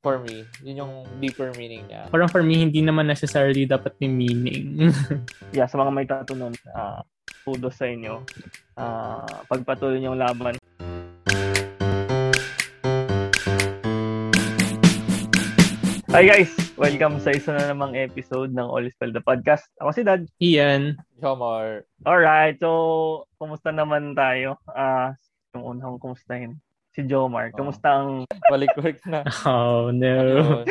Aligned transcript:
For 0.00 0.16
me, 0.16 0.48
yun 0.64 0.80
yung 0.80 0.94
deeper 1.20 1.52
meaning 1.60 1.84
niya. 1.84 2.08
Parang 2.08 2.32
for 2.32 2.40
me, 2.40 2.56
hindi 2.56 2.80
naman 2.80 3.04
necessarily 3.04 3.68
dapat 3.68 3.92
may 4.00 4.08
meaning. 4.08 4.88
yeah, 5.52 5.68
sa 5.68 5.76
mga 5.76 5.92
may 5.92 6.08
tattoo 6.08 6.40
nun, 6.40 6.56
uh, 6.72 7.04
kudos 7.44 7.76
sa 7.76 7.84
inyo. 7.84 8.24
Uh, 8.80 9.28
pagpatuloy 9.44 10.00
niyong 10.00 10.16
laban. 10.16 10.56
Hi 16.08 16.24
guys! 16.24 16.48
Welcome 16.80 17.20
sa 17.20 17.36
isa 17.36 17.52
na 17.52 17.68
namang 17.68 17.92
episode 17.92 18.56
ng 18.56 18.64
All 18.64 18.88
is 18.88 18.96
Well 19.04 19.12
the 19.12 19.20
Podcast. 19.20 19.68
Ako 19.84 19.92
si 19.92 20.00
Dad. 20.00 20.24
Ian. 20.40 20.96
Jomar. 21.20 21.84
Alright, 22.08 22.56
so 22.56 23.28
kumusta 23.36 23.68
naman 23.68 24.16
tayo? 24.16 24.56
Uh, 24.64 25.12
yung 25.52 25.76
unang 25.76 26.00
kumustahin 26.00 26.56
si 26.90 27.00
Jomar. 27.06 27.54
Kamusta 27.54 28.02
ang... 28.02 28.26
Balik-balik 28.52 29.00
na. 29.06 29.22
Oh, 29.46 29.94
no. 29.94 30.62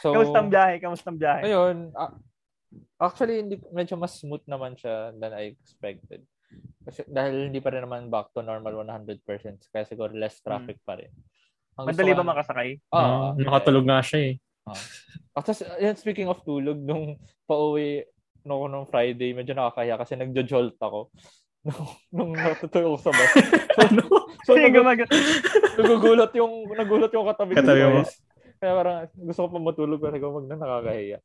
So, 0.00 0.12
kamusta 0.12 0.38
ang 0.40 0.50
biyahe? 0.52 0.74
Kamusta 0.80 1.06
ang 1.08 1.18
biyahe? 1.20 1.42
Ayun. 1.48 1.76
Uh, 1.96 2.12
actually, 3.00 3.40
hindi, 3.40 3.56
medyo 3.72 3.96
mas 3.96 4.20
smooth 4.20 4.44
naman 4.44 4.76
siya 4.76 5.16
than 5.16 5.32
I 5.32 5.56
expected. 5.56 6.24
Kasi 6.84 7.08
dahil 7.08 7.48
hindi 7.48 7.60
pa 7.64 7.72
rin 7.72 7.84
naman 7.84 8.12
back 8.12 8.34
to 8.36 8.44
normal 8.44 8.84
100%. 8.84 9.24
Kaya 9.72 9.84
siguro 9.88 10.12
less 10.12 10.40
hmm. 10.40 10.44
traffic 10.44 10.78
hmm. 10.82 10.86
pa 10.86 10.94
rin. 11.00 11.12
Ang 11.80 11.86
Madali 11.88 12.12
ba 12.12 12.24
makasakay? 12.26 12.68
Oo. 12.92 13.00
Uh, 13.00 13.32
uh, 13.32 13.40
nakatulog 13.40 13.84
nga 13.88 14.00
siya 14.04 14.20
eh. 14.28 14.34
Uh. 14.68 14.80
At 15.32 15.48
yan, 15.80 15.96
speaking 15.96 16.28
of 16.28 16.44
tulog, 16.44 16.76
nung 16.76 17.16
pauwi 17.48 18.04
no, 18.44 18.66
nung 18.66 18.84
Friday, 18.84 19.32
medyo 19.32 19.54
nakakaya 19.54 19.96
kasi 19.96 20.18
nagjo-jolt 20.18 20.76
ako 20.82 21.08
nung, 21.62 21.88
nung 22.14 22.32
natutulog 22.34 23.00
sa 23.00 23.10
bus. 23.10 23.32
So, 24.42 24.58
so 24.58 24.58
nag- 24.58 25.06
nagugulat 25.78 26.34
yung 26.34 26.66
nagulat 26.74 27.14
yung 27.14 27.30
katabi, 27.30 27.54
katabi 27.54 27.78
ko. 27.78 28.02
Kaya 28.58 28.72
parang 28.74 28.98
gusto 29.14 29.38
ko 29.38 29.48
pa 29.54 29.58
matulog 29.62 30.02
pero 30.02 30.18
wag 30.18 30.50
na 30.50 30.58
nakakahiya. 30.58 31.18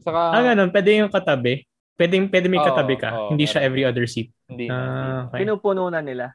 Saka 0.00 0.20
Ah, 0.32 0.40
ganun, 0.40 0.72
pwede 0.72 0.90
yung 0.96 1.12
katabi. 1.12 1.68
Pwede, 2.00 2.16
pwede 2.28 2.48
may 2.48 2.64
katabi 2.64 2.96
ka. 2.96 3.08
Oh, 3.12 3.28
hindi 3.28 3.44
siya 3.44 3.60
every 3.60 3.84
other 3.84 4.08
seat. 4.08 4.32
Hindi. 4.48 4.72
Ah, 4.72 5.28
okay. 5.28 5.44
Pinupuno 5.44 5.88
na 5.92 6.00
nila. 6.00 6.32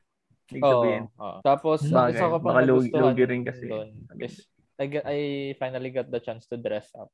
Ibig 0.50 0.61
sabihin. 0.61 1.03
Oh, 1.17 1.26
oh. 1.26 1.38
Tapos, 1.42 1.86
Bagay. 1.86 2.14
isa 2.17 2.30
ko 2.30 2.38
pa 2.38 2.50
Baka 2.53 2.61
lugi 2.70 3.23
rin 3.26 3.42
kasi. 3.42 3.66
Doon, 3.66 3.89
is, 4.22 4.45
I, 4.81 4.86
get, 4.89 5.03
I 5.05 5.17
finally 5.61 5.94
got 5.94 6.09
the 6.09 6.17
chance 6.17 6.50
to 6.50 6.58
dress 6.58 6.89
up. 6.98 7.09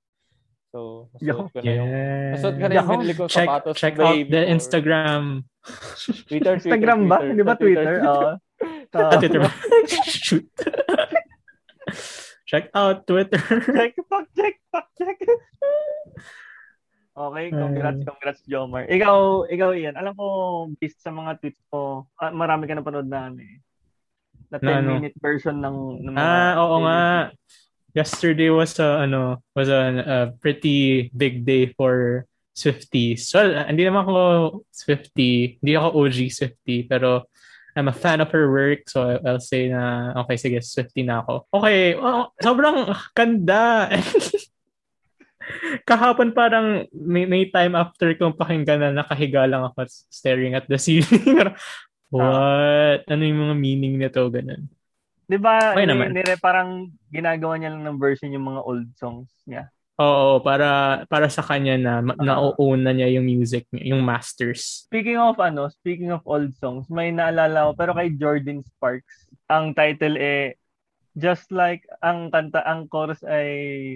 So, 0.67 1.07
nasuot 1.15 1.47
ko 1.55 1.59
na 1.63 1.71
yung, 1.71 1.91
nasuot 2.35 2.55
ko 2.59 2.65
na 2.67 2.73
yung 2.75 2.89
binili 2.91 3.13
kong 3.15 3.31
check, 3.31 3.47
sapatos. 3.47 3.75
Check 3.79 3.95
out 4.03 4.19
the 4.27 4.41
Instagram. 4.51 5.23
Twitter, 5.63 6.27
Twitter, 6.27 6.53
Instagram 6.59 6.99
ba? 7.07 7.17
Di 7.23 7.43
ba 7.43 7.55
Twitter? 7.55 7.95
Oo. 8.03 8.31
Uh, 8.91 9.11
Twitter? 9.21 9.41
Shoot. 10.27 10.47
check 12.43 12.67
out 12.75 13.07
Twitter. 13.07 13.39
check, 13.63 13.95
fuck, 14.11 14.27
check, 14.35 14.55
fuck, 14.67 14.87
check. 14.99 15.17
Okay, 17.17 17.45
congrats, 17.49 18.01
congrats, 18.05 18.41
Jomar. 18.45 18.85
Ikaw, 18.91 19.49
ikaw 19.49 19.69
Ian, 19.73 19.97
alam 19.97 20.13
ko, 20.13 20.25
based 20.77 21.01
sa 21.01 21.09
mga 21.09 21.41
tweets 21.41 21.63
ko, 21.71 22.05
ah, 22.19 22.29
marami 22.29 22.69
ka 22.69 22.77
napanood 22.77 23.09
na 23.09 23.31
ano 23.31 23.41
eh. 23.41 23.57
Na 24.53 24.61
10-minute 24.61 25.15
ano? 25.17 25.23
version 25.23 25.57
ng, 25.57 25.77
ng 26.05 26.13
mga 26.13 26.21
Ah, 26.21 26.53
oo 26.61 26.77
nga 26.83 26.99
yesterday 27.97 28.53
was 28.53 28.77
a 28.77 29.01
ano 29.09 29.41
was 29.57 29.73
a, 29.73 29.81
a 30.05 30.17
pretty 30.37 31.09
big 31.17 31.41
day 31.41 31.73
for 31.73 32.29
Swifties. 32.53 33.29
So, 33.29 33.41
hindi 33.41 33.85
naman 33.85 34.05
ako 34.05 34.65
Swifty, 34.69 35.61
hindi 35.61 35.73
ako 35.77 35.87
OG 36.05 36.17
Swifty, 36.33 36.85
pero 36.85 37.29
I'm 37.77 37.85
a 37.89 37.93
fan 37.93 38.21
of 38.21 38.33
her 38.33 38.49
work, 38.49 38.89
so 38.89 39.21
I'll 39.21 39.37
say 39.37 39.69
na, 39.69 40.13
okay, 40.25 40.37
sige, 40.41 40.57
Swifty 40.65 41.05
na 41.05 41.21
ako. 41.21 41.45
Okay, 41.53 41.93
oh, 41.93 42.33
sobrang 42.41 42.89
ganda. 43.13 43.93
Kahapon 45.89 46.33
parang 46.33 46.89
may, 46.89 47.29
may 47.29 47.53
time 47.53 47.77
after 47.77 48.17
kong 48.17 48.33
pakinggan 48.33 48.81
na 48.81 49.05
nakahiga 49.05 49.45
lang 49.45 49.69
ako 49.69 49.85
staring 50.09 50.57
at 50.57 50.65
the 50.65 50.81
ceiling. 50.81 51.37
What? 52.09 53.05
Ano 53.05 53.21
yung 53.21 53.41
mga 53.45 53.55
meaning 53.61 54.01
nito? 54.01 54.25
Ganun. 54.33 54.65
'Di 55.27 55.37
ba? 55.37 55.75
Okay 55.75 55.85
naman. 55.85 56.15
Nire, 56.15 56.39
parang 56.39 56.87
ginagawa 57.11 57.59
niya 57.59 57.75
lang 57.75 57.83
ng 57.83 57.99
version 57.99 58.31
yung 58.31 58.47
mga 58.47 58.61
old 58.63 58.87
songs 58.95 59.29
niya. 59.43 59.67
Oo, 59.97 60.39
para 60.45 61.01
para 61.09 61.25
sa 61.25 61.41
kanya 61.41 61.73
na 61.75 61.93
uh, 62.05 62.21
nauuna 62.21 62.89
na 62.89 62.91
niya 62.93 63.17
yung 63.17 63.25
music, 63.25 63.65
yung 63.73 64.05
masters. 64.05 64.87
Speaking 64.87 65.17
of 65.17 65.35
ano, 65.41 65.73
speaking 65.73 66.13
of 66.13 66.21
old 66.23 66.53
songs, 66.55 66.85
may 66.87 67.09
naalala 67.09 67.69
ko 67.69 67.71
pero 67.73 67.91
kay 67.97 68.13
Jordan 68.13 68.61
Sparks, 68.61 69.27
ang 69.51 69.75
title 69.75 70.15
eh 70.17 70.55
Just 71.17 71.49
like 71.49 71.81
ang 72.05 72.29
kanta 72.29 72.61
ang 72.61 72.85
chorus 72.93 73.25
ay 73.25 73.49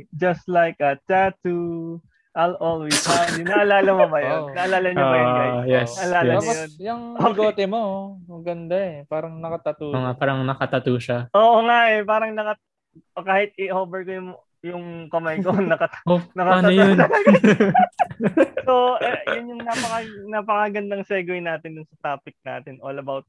Just 0.09 0.49
like 0.49 0.81
a 0.81 0.97
tattoo 1.05 2.01
I'll 2.31 2.55
always 2.63 2.95
find 3.03 3.43
you. 3.43 3.45
Naalala 3.45 3.91
mo 3.91 4.05
ba 4.07 4.19
yun? 4.23 4.31
Oh. 4.41 4.55
Naalala 4.55 4.87
niyo 4.95 5.03
ba 5.03 5.17
yun, 5.19 5.31
guys? 5.35 5.51
Uh, 5.51 5.65
yes. 5.67 5.89
Naalala 5.99 6.31
yes. 6.31 6.39
niyo 6.39 6.53
yun? 6.55 6.71
Yung 6.79 7.01
bigote 7.19 7.65
mo, 7.67 7.81
ang 8.23 8.43
ganda 8.47 8.77
eh. 8.79 8.95
Parang 9.11 9.35
nakatattoo. 9.43 9.91
Oo 9.91 10.11
parang 10.15 10.39
nakatattoo 10.47 10.97
siya. 10.97 11.27
Oo 11.35 11.59
nga 11.67 11.79
eh. 11.91 11.99
Parang 12.07 12.31
nakat... 12.31 12.59
Kahit 13.19 13.51
i-hover 13.59 14.03
ko 14.07 14.11
yung 14.15 14.29
yung 14.61 15.09
kamay 15.09 15.41
ko 15.41 15.57
naka 15.59 15.89
oh, 16.05 16.21
nakatattoo. 16.37 16.71
yun? 16.71 16.97
so, 18.67 18.95
eh, 19.01 19.17
yun 19.35 19.57
yung 19.57 19.63
napaka, 19.65 19.97
napakagandang 20.29 21.03
segue 21.03 21.41
natin 21.41 21.81
dun 21.81 21.87
sa 21.89 22.15
topic 22.15 22.39
natin. 22.47 22.79
All 22.79 22.95
about 22.95 23.27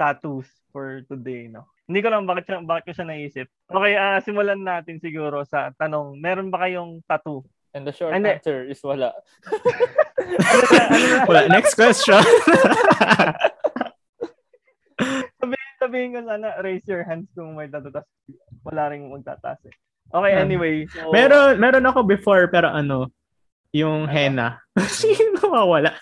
tattoos 0.00 0.48
for 0.72 1.04
today, 1.04 1.52
no? 1.52 1.68
Hindi 1.84 2.00
ko 2.00 2.08
lang 2.08 2.24
bakit, 2.24 2.48
bakit 2.64 2.84
ko 2.88 2.92
siya 2.96 3.06
naisip. 3.12 3.46
Okay, 3.68 3.92
uh, 3.98 4.22
simulan 4.24 4.62
natin 4.64 4.96
siguro 5.02 5.44
sa 5.44 5.68
tanong. 5.76 6.16
Meron 6.16 6.48
ba 6.48 6.64
kayong 6.64 7.04
tattoo 7.04 7.44
And 7.72 7.88
the 7.88 7.92
short 7.92 8.12
And 8.12 8.28
answer 8.28 8.68
is 8.68 8.84
wala. 8.84 9.16
ano 9.48 10.64
na, 10.68 10.80
ano 10.92 11.06
na? 11.08 11.18
Wala. 11.24 11.40
Next 11.48 11.72
question. 11.72 12.20
sabihin, 15.40 15.68
sabihin 15.80 16.12
ko 16.12 16.20
sana, 16.28 16.60
raise 16.60 16.84
your 16.84 17.00
hands 17.08 17.32
kung 17.32 17.56
may 17.56 17.72
tatatas. 17.72 18.04
Wala 18.60 18.92
rin 18.92 19.08
magtataas 19.08 19.64
eh. 19.72 19.74
Okay, 20.12 20.32
hmm. 20.36 20.44
anyway. 20.44 20.84
So... 20.92 21.08
Meron, 21.08 21.56
meron 21.56 21.88
ako 21.88 22.04
before, 22.04 22.44
pero 22.52 22.68
ano, 22.68 23.08
yung 23.72 24.04
ano? 24.04 24.12
henna. 24.12 24.48
Sino 24.92 25.40
mawala? 25.48 25.96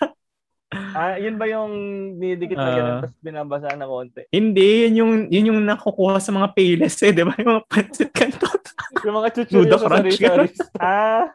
Ah, 0.70 1.18
yun 1.18 1.34
ba 1.34 1.50
yung 1.50 1.70
dinidikit 2.18 2.54
na 2.54 2.70
uh, 2.70 2.74
ganun 2.78 2.94
tapos 3.02 3.18
binabasa 3.22 3.74
na 3.74 3.90
konti? 3.90 4.22
Hindi, 4.30 4.86
yun 4.86 4.94
yung 5.02 5.12
yun 5.26 5.48
yung 5.50 5.60
nakukuha 5.66 6.22
sa 6.22 6.30
mga 6.30 6.54
payless 6.54 6.94
eh, 7.02 7.10
'di 7.10 7.26
ba? 7.26 7.34
Yung 7.42 7.50
mga 7.58 7.66
pancit 7.66 8.10
canton. 8.14 8.58
yung 9.02 9.16
mga 9.18 9.30
chuchuryo 9.34 9.74
sa 9.74 9.90
sarili. 9.98 10.46
ah, 10.78 11.26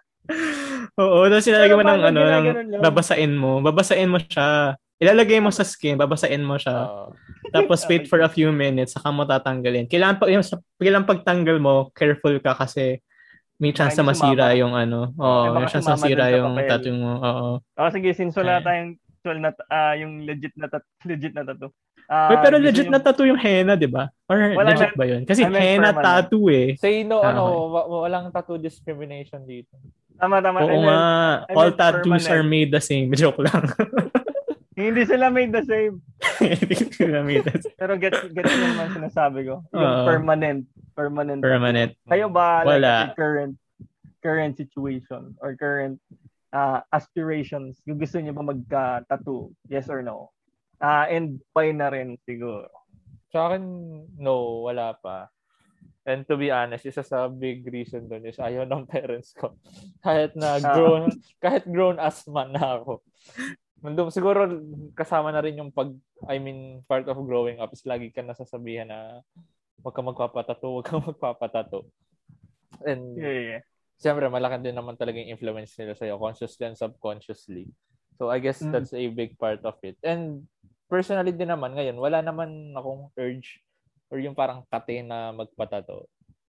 Oo, 1.02 1.28
tapos 1.28 1.46
ilalagay 1.48 1.76
mo 1.76 1.84
ng 1.84 2.04
ano, 2.08 2.20
ng, 2.24 2.46
babasain 2.80 3.34
mo. 3.36 3.60
Babasain 3.60 4.08
mo 4.08 4.18
siya. 4.18 4.80
Ilalagay 4.96 5.44
mo 5.44 5.52
sa 5.52 5.68
skin, 5.68 6.00
babasain 6.00 6.40
mo 6.40 6.56
siya. 6.56 6.88
Uh, 6.88 7.12
tapos 7.52 7.84
wait 7.92 8.08
for 8.08 8.24
a 8.24 8.32
few 8.32 8.48
minutes, 8.56 8.96
saka 8.96 9.12
mo 9.12 9.28
tatanggalin. 9.28 9.92
Kailangan, 9.92 10.16
pag, 10.24 10.32
yung, 10.32 10.46
kailangan 10.80 11.08
pagtanggal 11.08 11.58
mo, 11.60 11.92
careful 11.92 12.40
ka 12.40 12.56
kasi 12.56 13.04
may 13.60 13.76
chance 13.76 13.96
na 13.96 14.08
masira 14.08 14.52
sumama. 14.52 14.60
yung 14.60 14.74
ano. 14.76 15.00
Oo, 15.16 15.42
oh, 15.52 15.60
may 15.60 15.68
chance 15.68 15.88
na 15.88 16.00
masira 16.00 16.32
yung 16.32 16.56
tattoo 16.56 16.96
mo. 16.96 17.12
Oo. 17.20 17.48
Oh, 17.60 17.90
sige, 17.92 18.16
since 18.16 18.36
wala 18.40 18.64
tayong 18.64 18.96
actual 19.26 19.42
na 19.42 19.50
uh, 19.74 19.94
yung 19.98 20.22
legit 20.22 20.54
na 20.54 20.70
tat- 20.70 20.86
legit 21.10 21.34
na 21.34 21.42
tattoo. 21.42 21.74
Uh, 22.06 22.30
Wait, 22.30 22.42
pero 22.46 22.62
legit 22.62 22.86
yung... 22.86 22.94
na 22.94 23.02
tattoo 23.02 23.26
yung 23.26 23.42
henna, 23.42 23.74
'di 23.74 23.90
ba? 23.90 24.14
Or 24.30 24.38
Wala 24.38 24.78
legit 24.78 24.94
na, 24.94 24.98
ba 25.02 25.06
'yun? 25.10 25.26
Kasi 25.26 25.42
I 25.42 25.50
henna 25.50 25.90
permanent. 25.90 26.06
tattoo 26.06 26.46
eh. 26.54 26.78
Say 26.78 27.02
no, 27.02 27.26
ah, 27.26 27.34
ano, 27.34 27.42
okay. 27.74 28.06
walang 28.06 28.30
tattoo 28.30 28.62
discrimination 28.62 29.42
dito. 29.42 29.74
Tama, 30.16 30.40
tama. 30.40 30.64
Oo 30.64 30.80
nga. 30.88 31.00
All 31.52 31.72
tattoos 31.76 32.24
permanent. 32.24 32.32
are 32.32 32.44
made 32.44 32.70
the 32.72 32.84
same. 32.84 33.12
Joke 33.20 33.40
lang. 33.40 33.68
Hindi 34.76 35.08
sila 35.08 35.32
made 35.32 35.56
the 35.56 35.64
same. 35.64 36.04
Hindi 36.44 36.76
sila 36.92 37.24
made 37.24 37.48
the 37.48 37.64
same. 37.64 37.76
Pero 37.80 37.96
get 37.96 38.16
get 38.36 38.44
mo 38.44 38.66
naman 38.76 38.92
sinasabi 38.92 39.48
ko. 39.48 39.64
Yung 39.72 39.80
uh, 39.84 40.04
permanent. 40.04 40.68
Permanent. 40.92 41.40
Permanent. 41.40 41.92
Kayo 42.04 42.28
ba 42.28 42.64
Wala. 42.68 43.08
like 43.08 43.16
current 43.16 43.56
current 44.20 44.60
situation 44.60 45.36
or 45.40 45.56
current 45.56 45.96
uh, 46.52 46.84
aspirations? 46.92 47.80
Yung 47.88 48.00
gusto 48.00 48.20
niyo 48.20 48.36
ba 48.36 48.44
magka-tattoo? 48.44 49.56
Yes 49.72 49.88
or 49.88 50.04
no? 50.04 50.36
Uh, 50.84 51.08
and 51.08 51.40
why 51.56 51.72
na 51.72 51.88
rin 51.88 52.20
siguro? 52.28 52.68
Sa 53.32 53.52
akin, 53.52 53.64
no, 54.20 54.68
wala 54.68 54.96
pa. 55.00 55.32
And 56.06 56.22
to 56.30 56.38
be 56.38 56.54
honest, 56.54 56.86
isa 56.86 57.02
sa 57.02 57.26
big 57.26 57.66
reason 57.66 58.06
doon 58.06 58.30
is 58.30 58.38
ayaw 58.38 58.70
ng 58.70 58.86
parents 58.94 59.34
ko. 59.34 59.58
kahit 60.06 60.38
na 60.38 60.62
grown, 60.62 61.10
kahit 61.44 61.66
grown 61.66 61.98
as 61.98 62.22
man 62.30 62.54
na 62.54 62.78
ako. 62.78 63.02
Nandun, 63.82 64.14
siguro 64.14 64.46
kasama 64.94 65.34
na 65.34 65.42
rin 65.42 65.58
yung 65.58 65.74
pag, 65.74 65.90
I 66.30 66.38
mean, 66.38 66.86
part 66.86 67.10
of 67.10 67.18
growing 67.26 67.58
up 67.58 67.74
is 67.74 67.82
lagi 67.90 68.14
ka 68.14 68.22
nasasabihan 68.22 68.86
na 68.86 69.26
wag 69.82 69.94
ka 69.98 70.02
magpapatato, 70.06 70.78
wag 70.78 70.86
ka 70.86 71.02
magpapatato. 71.10 71.90
And 72.86 73.18
yeah, 73.18 73.42
yeah. 73.58 73.62
siyempre, 73.98 74.30
malaki 74.30 74.62
din 74.62 74.78
naman 74.78 75.02
talaga 75.02 75.18
yung 75.18 75.34
influence 75.34 75.74
nila 75.82 75.98
sa'yo, 75.98 76.22
consciously 76.22 76.70
and 76.70 76.78
subconsciously. 76.78 77.66
So, 78.22 78.30
I 78.30 78.38
guess 78.38 78.62
mm. 78.62 78.70
that's 78.70 78.94
a 78.94 79.10
big 79.10 79.42
part 79.42 79.66
of 79.66 79.76
it. 79.82 79.98
And 80.06 80.46
personally 80.86 81.34
din 81.34 81.50
naman, 81.50 81.74
ngayon, 81.74 81.98
wala 81.98 82.22
naman 82.22 82.78
akong 82.78 83.10
urge 83.18 83.66
or 84.12 84.18
yung 84.22 84.38
parang 84.38 84.64
kate 84.70 85.02
na 85.06 85.32
magpatato. 85.34 86.06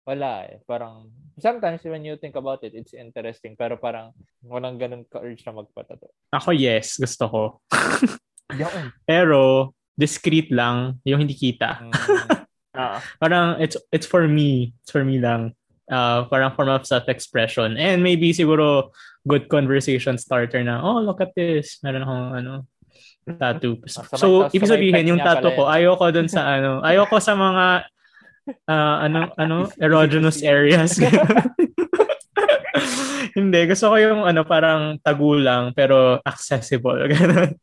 wala 0.10 0.42
eh. 0.50 0.58
Parang, 0.66 1.06
sometimes 1.38 1.86
when 1.86 2.02
you 2.02 2.18
think 2.18 2.34
about 2.34 2.66
it, 2.66 2.74
it's 2.74 2.98
interesting. 2.98 3.54
Pero 3.54 3.78
parang, 3.78 4.10
walang 4.42 4.82
ganun 4.82 5.06
ka-urge 5.06 5.46
na 5.46 5.54
magpatato. 5.54 6.10
Ako, 6.34 6.50
yes. 6.50 6.98
Gusto 6.98 7.30
ko. 7.30 7.42
Pero, 9.06 9.70
discreet 9.94 10.50
lang. 10.50 10.98
Yung 11.06 11.22
hindi 11.22 11.38
kita. 11.38 11.86
Mm, 11.86 11.94
Ah. 12.80 13.02
parang 13.18 13.58
it's 13.60 13.76
it's 13.92 14.06
for 14.06 14.30
me 14.30 14.72
it's 14.86 14.94
for 14.94 15.02
me 15.04 15.18
lang 15.18 15.52
uh, 15.92 16.24
parang 16.30 16.54
form 16.54 16.70
of 16.70 16.86
self-expression 16.86 17.76
and 17.76 18.00
maybe 18.06 18.30
siguro 18.32 18.94
good 19.26 19.50
conversation 19.50 20.16
starter 20.22 20.62
na 20.64 20.78
oh 20.80 21.02
look 21.02 21.20
at 21.20 21.34
this 21.34 21.82
meron 21.82 22.06
akong 22.06 22.30
ano 22.40 22.54
tattoo. 23.38 23.78
Ah, 23.78 23.82
may- 23.84 24.18
so 24.18 24.28
sa 24.48 24.50
ibig 24.50 24.66
may 24.66 24.72
sabihin 24.72 25.10
yung 25.14 25.22
tattoo 25.22 25.54
ko 25.54 25.64
ayoko 25.70 26.06
dun 26.10 26.30
sa 26.32 26.58
ano 26.58 26.82
ayoko 26.82 27.22
sa 27.22 27.38
mga 27.38 27.66
uh, 28.66 28.96
ano 29.06 29.30
ano 29.38 29.70
erogenous 29.78 30.42
areas. 30.46 30.98
Hindi 33.38 33.60
gusto 33.70 33.94
ko 33.94 33.96
yung 34.00 34.22
ano 34.26 34.42
parang 34.44 34.98
tagulang 35.06 35.72
pero 35.78 36.18
accessible. 36.26 37.06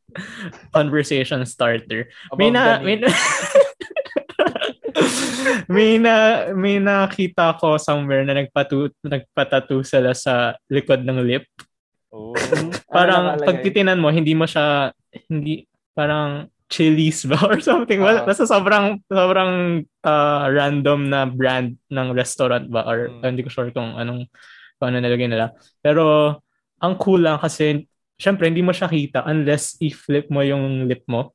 Conversation 0.76 1.42
starter. 1.44 2.06
May 2.38 2.54
above 2.54 2.54
na 2.54 2.64
may 2.80 2.96
na, 2.96 3.08
may 5.74 5.90
na 5.98 6.14
may 6.54 6.76
nakita 6.78 7.58
ko 7.58 7.76
somewhere 7.76 8.22
na 8.24 8.38
nagpatu 8.38 8.94
nagpatattoo 9.04 9.82
sila 9.82 10.14
sa 10.14 10.54
likod 10.70 11.02
ng 11.02 11.18
lip. 11.26 11.44
Oh. 12.14 12.32
Parang 12.88 13.36
Ano 13.36 13.44
pag 13.44 13.60
titinan 13.60 14.00
mo 14.00 14.08
hindi 14.08 14.32
mo 14.32 14.48
siya 14.48 14.94
hindi 15.26 15.64
parang 15.92 16.46
chilies 16.66 17.24
ba 17.24 17.38
or 17.48 17.62
something. 17.62 18.02
Oo. 18.02 18.26
basta 18.26 18.42
sobrang 18.42 18.98
sobrang 19.06 19.52
uh, 20.02 20.44
random 20.50 21.06
na 21.06 21.24
brand 21.24 21.78
ng 21.86 22.08
restaurant 22.10 22.66
ba 22.66 22.82
or 22.82 23.08
Mm. 23.08 23.22
hindi 23.24 23.42
ko 23.42 23.50
sure 23.50 23.70
kung 23.70 23.94
anong 23.94 24.26
kung 24.76 24.86
ano 24.90 24.98
nilagay 24.98 25.30
nila. 25.30 25.54
Pero 25.78 26.36
ang 26.76 26.94
cool 26.98 27.22
lang 27.22 27.38
kasi 27.38 27.86
syempre 28.16 28.50
hindi 28.50 28.60
mo 28.60 28.74
siya 28.74 28.88
kita 28.88 29.24
unless 29.24 29.78
i-flip 29.78 30.26
mo 30.28 30.42
yung 30.42 30.84
lip 30.84 31.06
mo 31.06 31.32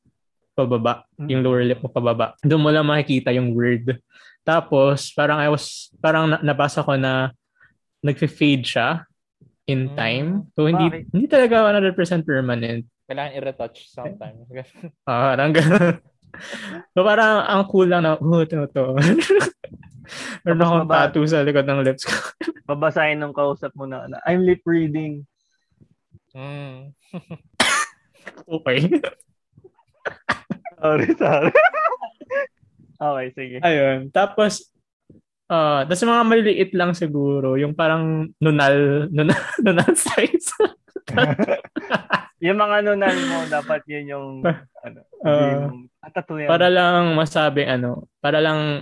pababa, 0.52 1.08
Mm. 1.16 1.28
yung 1.32 1.42
lower 1.42 1.64
lip 1.64 1.80
mo 1.80 1.88
pababa. 1.88 2.36
Doon 2.44 2.62
mo 2.62 2.70
lang 2.70 2.84
makikita 2.84 3.32
yung 3.32 3.56
word. 3.56 3.98
Tapos 4.44 5.10
parang 5.12 5.40
I 5.40 5.48
was 5.48 5.90
parang 5.98 6.28
na- 6.28 6.44
nabasa 6.44 6.84
ko 6.84 6.94
na 6.94 7.32
nagfe-fade 8.02 8.66
siya 8.66 9.06
in 9.66 9.90
Mm. 9.90 9.96
time. 9.96 10.28
So 10.54 10.68
hindi 10.68 10.86
Bakit? 10.92 11.04
hindi 11.14 11.28
talaga 11.30 11.56
100% 11.64 11.96
permanent. 12.26 12.84
Kailangan 13.10 13.36
i-retouch 13.38 13.78
sometimes. 13.90 14.46
Ah, 15.10 15.34
parang 15.34 15.52
ganun. 15.52 16.00
so 16.96 17.04
parang 17.04 17.44
ang 17.44 17.64
cool 17.68 17.92
lang 17.92 18.08
na, 18.08 18.16
oh, 18.16 18.40
ito, 18.40 18.64
ito. 18.64 18.96
Meron 20.44 20.64
akong 20.64 20.90
tattoo 20.90 21.26
sa 21.28 21.46
likod 21.46 21.68
ng 21.68 21.84
lips 21.86 22.04
ko. 22.08 22.16
Babasahin 22.70 23.20
ng 23.20 23.36
kausap 23.36 23.72
mo 23.76 23.88
na, 23.88 24.08
na, 24.08 24.20
I'm 24.28 24.44
lip 24.44 24.64
reading. 24.66 25.28
mm. 26.36 26.92
okay. 28.48 28.80
Sorry, 30.82 31.08
sorry. 31.14 31.54
okay, 32.98 33.28
sige. 33.36 33.58
Ayun. 33.62 34.10
Tapos, 34.10 34.72
ah 35.52 35.84
tapos 35.84 36.02
yung 36.02 36.14
mga 36.16 36.28
maliliit 36.32 36.72
lang 36.74 36.92
siguro, 36.96 37.60
yung 37.60 37.76
parang 37.76 38.32
nunal, 38.40 39.08
nunal, 39.12 39.42
nunal 39.64 39.94
size. 39.94 40.56
Yung 42.42 42.58
mga 42.58 42.78
nunal 42.84 43.18
mo, 43.30 43.38
dapat 43.48 43.82
yun 43.86 44.06
yung, 44.10 44.28
ano, 44.82 45.00
Ah. 45.22 45.54
yung, 45.54 45.86
ah, 46.02 46.10
tattoo 46.10 46.42
yan. 46.42 46.50
para 46.50 46.68
lang 46.68 47.14
masabi, 47.14 47.62
ano, 47.64 48.10
para 48.18 48.42
lang 48.42 48.82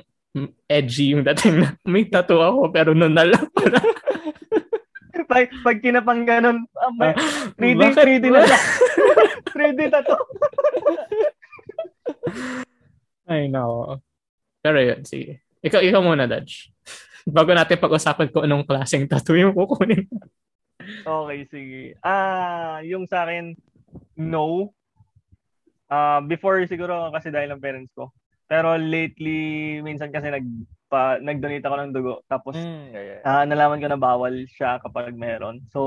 edgy 0.65 1.11
yung 1.11 1.27
dating 1.27 1.59
na, 1.59 1.75
may 1.83 2.07
tattoo 2.07 2.39
ako, 2.39 2.61
pero 2.71 2.95
nunal 2.95 3.27
lang 3.27 3.47
pala. 3.51 3.79
pag, 5.29 5.51
pag 5.61 5.77
kinapang 5.77 6.23
ganun, 6.23 6.63
ah, 6.73 6.89
may, 6.89 7.13
3D, 7.59 7.81
Bakit 7.91 7.99
3D 7.99 8.25
ba? 8.31 8.39
na 8.39 8.47
siya. 8.47 8.59
3D 9.51 9.79
tattoo. 9.91 10.23
Ay, 13.29 13.45
nako. 13.45 14.01
Pero 14.59 14.77
yun, 14.81 14.99
sige. 15.05 15.43
Ikaw, 15.61 15.81
ikaw 15.83 16.01
muna, 16.01 16.25
Dodge. 16.25 16.71
Bago 17.29 17.53
natin 17.53 17.77
pag-usapan 17.77 18.31
ko 18.31 18.41
anong 18.41 18.65
klaseng 18.65 19.05
tattoo 19.05 19.37
yung 19.37 19.53
kukunin. 19.53 20.07
Okay, 21.01 21.39
sige. 21.45 21.81
Ah, 21.99 22.79
yung 22.81 23.05
sa 23.05 23.23
akin, 23.23 23.53
no. 24.15 24.73
Ah, 25.85 26.19
before 26.19 26.61
siguro 26.63 27.09
kasi 27.09 27.29
dahil 27.29 27.49
ng 27.49 27.59
parents 27.59 27.91
ko. 27.91 28.13
Pero 28.45 28.73
lately, 28.75 29.77
minsan 29.79 30.09
kasi 30.09 30.27
nag 30.27 30.45
pa, 30.85 31.17
nag-donate 31.17 31.61
ako 31.61 31.75
ng 31.77 31.91
dugo. 31.91 32.13
Tapos, 32.25 32.53
Mm, 32.55 32.85
yeah, 32.89 33.03
yeah. 33.15 33.21
ah, 33.23 33.43
nalaman 33.43 33.77
ko 33.77 33.85
na 33.85 33.95
bawal 33.95 34.33
siya 34.47 34.77
kapag 34.79 35.13
meron. 35.13 35.61
So, 35.69 35.81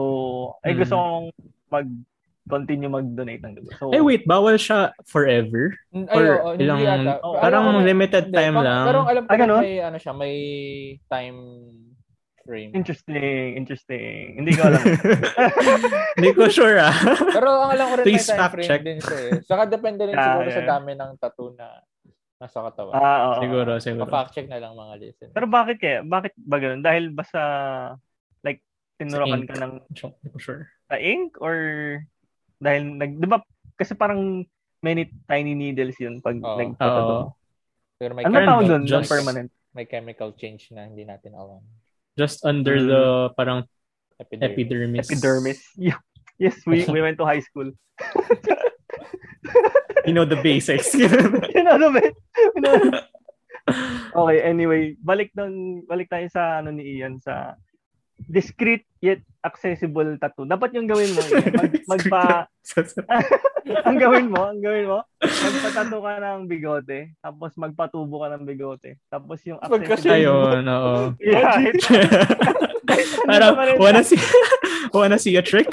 ay 0.63 0.73
Mm. 0.73 0.79
gusto 0.79 0.95
kong 0.95 1.27
mag-continue 1.69 2.87
mag-donate 2.87 3.43
ng 3.43 3.55
dugo. 3.57 3.71
So, 3.77 3.91
Eh, 3.91 3.99
wait, 3.99 4.23
bawal 4.25 4.55
siya 4.55 4.95
forever? 5.05 5.75
Mm, 5.91 6.07
Or 6.07 6.23
Ay, 6.55 6.63
hindi 6.63 6.87
ilang- 6.87 7.19
oh, 7.21 7.35
Alam 7.35 7.43
parang 7.43 7.65
may- 7.73 7.87
limited 7.89 8.25
hindi, 8.31 8.39
time 8.39 8.55
pa- 8.55 8.63
lang. 8.63 8.85
Pero 8.87 8.99
alam 9.03 9.23
ko 9.23 9.31
Ah, 9.33 9.59
may 9.59 9.75
ano 9.81 9.97
siya, 9.99 10.13
may 10.15 10.37
time 11.05 11.39
frame. 12.43 12.71
interesting, 12.73 13.17
interesting. 13.56 14.37
Hindi 14.37 14.53
ko 14.53 14.62
alam. 14.65 14.83
Hindi 16.17 16.31
ko 16.33 16.47
sure 16.47 16.79
ah. 16.79 16.94
Pero 17.29 17.49
ang 17.61 17.71
alam 17.71 17.87
ko 17.89 17.94
rin 17.97 18.05
may 18.05 18.09
Please 18.11 18.27
time 18.27 18.39
fact 18.39 18.53
frame 18.53 18.67
check. 18.67 18.81
din 18.83 18.99
siya 18.99 19.19
eh. 19.21 19.33
Saka 19.43 19.62
depende 19.67 20.03
rin 20.03 20.15
Ah, 20.19 20.37
siguro 20.37 20.49
sa 20.50 20.62
dami 20.69 20.93
ng 20.93 21.11
tattoo 21.17 21.50
na 21.53 21.81
nasa 22.37 22.59
katawan. 22.61 22.93
ah, 22.93 23.19
oo. 23.29 23.41
siguro, 23.41 23.71
siguro. 23.79 24.03
Pa-fact 24.05 24.31
check 24.33 24.47
na 24.47 24.59
lang 24.59 24.75
mga 24.75 24.94
listen. 24.99 25.29
Pero 25.31 25.47
bakit 25.47 25.79
kaya? 25.79 26.03
Bakit 26.03 26.33
ba 26.37 26.56
ganun? 26.56 26.81
Dahil 26.81 27.05
ba 27.09 27.23
sa, 27.23 27.43
like, 28.41 28.59
tinurukan 28.97 29.43
ka 29.44 29.55
ng 29.56 29.73
Hindi 29.89 30.29
ko 30.29 30.39
sure. 30.39 30.62
sa 30.85 30.97
ink 30.97 31.39
or 31.39 31.55
dahil 32.59 32.83
nag 32.93 33.15
di 33.15 33.27
ba 33.27 33.39
kasi 33.75 33.93
parang 33.93 34.43
many 34.79 35.06
tiny 35.25 35.55
needles 35.55 35.94
yun 35.97 36.19
pag 36.19 36.35
Oo. 36.37 36.55
nagtatato. 36.56 37.17
Pero 37.97 38.12
may, 38.12 38.23
Ano 38.23 38.35
tawag 38.37 38.67
doon? 38.67 38.83
just- 38.85 39.06
Non-permanent. 39.06 39.50
may 39.73 39.87
chemical 39.87 40.35
change 40.35 40.69
na 40.69 40.85
hindi 40.85 41.03
natin 41.03 41.33
alam. 41.33 41.62
Just 42.19 42.44
under 42.44 42.76
Mm. 42.76 42.87
the 42.88 43.03
parang 43.35 43.64
Epidermis. 44.20 44.53
epidermis. 44.53 45.06
Epidermis. 45.11 45.59
Yeah. 45.81 45.99
Yes, 46.38 46.59
we 46.67 46.85
we 46.87 47.00
went 47.03 47.19
to 47.19 47.26
high 47.26 47.43
school. 47.43 47.70
You 50.03 50.12
know 50.14 50.26
the 50.26 50.38
basics. 50.43 50.91
you 50.99 51.06
know, 51.62 51.79
ba? 51.94 52.03
You 52.03 52.61
know? 52.62 52.75
okay, 54.19 54.43
anyway, 54.43 54.99
balik 54.99 55.31
doon, 55.31 55.87
balik 55.87 56.11
tayo 56.11 56.26
sa 56.26 56.59
ano 56.59 56.75
ni 56.75 56.99
Ian 56.99 57.23
sa 57.23 57.55
discreet 58.29 58.85
yet 59.03 59.21
accessible 59.43 60.06
tattoo. 60.19 60.46
Dapat 60.46 60.75
yung 60.79 60.87
gawin 60.87 61.11
mo, 61.15 61.20
Ian, 61.27 61.53
mag, 61.58 61.73
magpa 61.91 62.23
ang 63.89 63.99
gawin 63.99 64.31
mo, 64.31 64.46
ang 64.46 64.63
gawin 64.63 64.87
mo, 64.87 65.03
magpatato 65.19 65.99
ka 65.99 66.13
ng 66.23 66.46
bigote, 66.46 67.15
tapos 67.19 67.51
magpatubo 67.58 68.23
ka 68.23 68.29
ng 68.35 68.46
bigote. 68.46 69.03
Tapos 69.11 69.43
yung 69.43 69.58
accessible. 69.58 70.15
Ayun, 70.15 70.63
oo. 70.70 70.94
Yeah. 71.23 71.75
Parang, 73.27 73.55
Ano 73.55 73.70
yun? 73.75 73.79
wanna 73.79 74.03
see, 74.03 74.19
wanna 74.91 75.19
see 75.19 75.35
a 75.39 75.43
trick? 75.43 75.70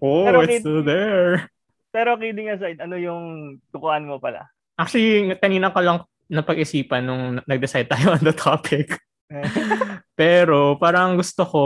oh, 0.00 0.24
Pero 0.24 0.38
it's 0.44 0.60
still 0.64 0.80
there. 0.84 1.48
Pero 1.92 2.16
kidding 2.20 2.52
aside, 2.52 2.80
ano 2.80 2.96
yung 2.96 3.56
tukuan 3.72 4.04
mo 4.04 4.20
pala? 4.20 4.48
Actually, 4.76 5.36
kanina 5.40 5.72
ko 5.72 5.80
lang 5.80 5.98
napag-isipan 6.28 7.02
nung 7.04 7.24
nag-decide 7.48 7.88
tayo 7.88 8.12
on 8.16 8.22
the 8.24 8.36
topic. 8.36 9.00
Pero 10.20 10.76
parang 10.76 11.16
gusto 11.16 11.44
ko 11.44 11.64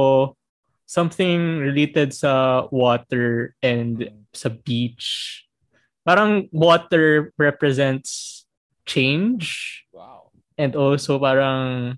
something 0.84 1.58
related 1.62 2.12
sa 2.12 2.64
water 2.68 3.54
and 3.62 4.10
sa 4.34 4.50
beach. 4.50 5.40
Parang 6.04 6.50
water 6.50 7.30
represents 7.38 8.42
change 8.84 9.78
Wow. 9.94 10.34
and 10.58 10.74
also 10.74 11.16
parang 11.16 11.94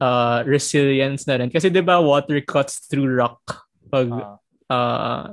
uh, 0.00 0.40
resilience 0.48 1.28
na 1.28 1.36
rin. 1.38 1.52
Kasi 1.52 1.68
'di 1.68 1.84
ba 1.84 2.00
water 2.00 2.40
cuts 2.40 2.88
through 2.88 3.12
rock 3.12 3.38
pag 3.92 4.08
Ah, 4.08 4.40
uh, 4.72 5.24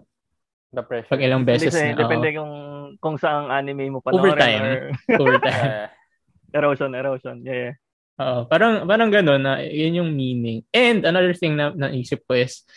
the 0.76 0.84
pressure. 0.84 1.08
pag 1.16 1.24
ilang 1.24 1.48
beses 1.48 1.72
Depende, 1.72 1.96
na 1.96 2.00
depende 2.04 2.28
kung 2.36 2.54
kung 3.00 3.16
saang 3.16 3.48
anime 3.48 3.88
mo 3.90 4.04
Over 4.04 4.36
panoorin 4.36 4.44
time. 4.44 4.62
or 4.62 4.76
over 5.16 5.38
time. 5.40 5.72
Erosion, 6.60 6.92
erosion. 6.94 7.38
Yeah, 7.46 7.72
yeah. 7.72 7.74
Oo, 8.20 8.44
parang 8.52 8.84
parang 8.84 9.08
gano'n 9.08 9.40
na 9.40 9.54
yun 9.64 10.04
yung 10.04 10.12
meaning. 10.12 10.68
And 10.76 11.08
another 11.08 11.32
thing 11.32 11.56
na 11.56 11.72
naisip 11.72 12.28
ko 12.28 12.36
is 12.36 12.68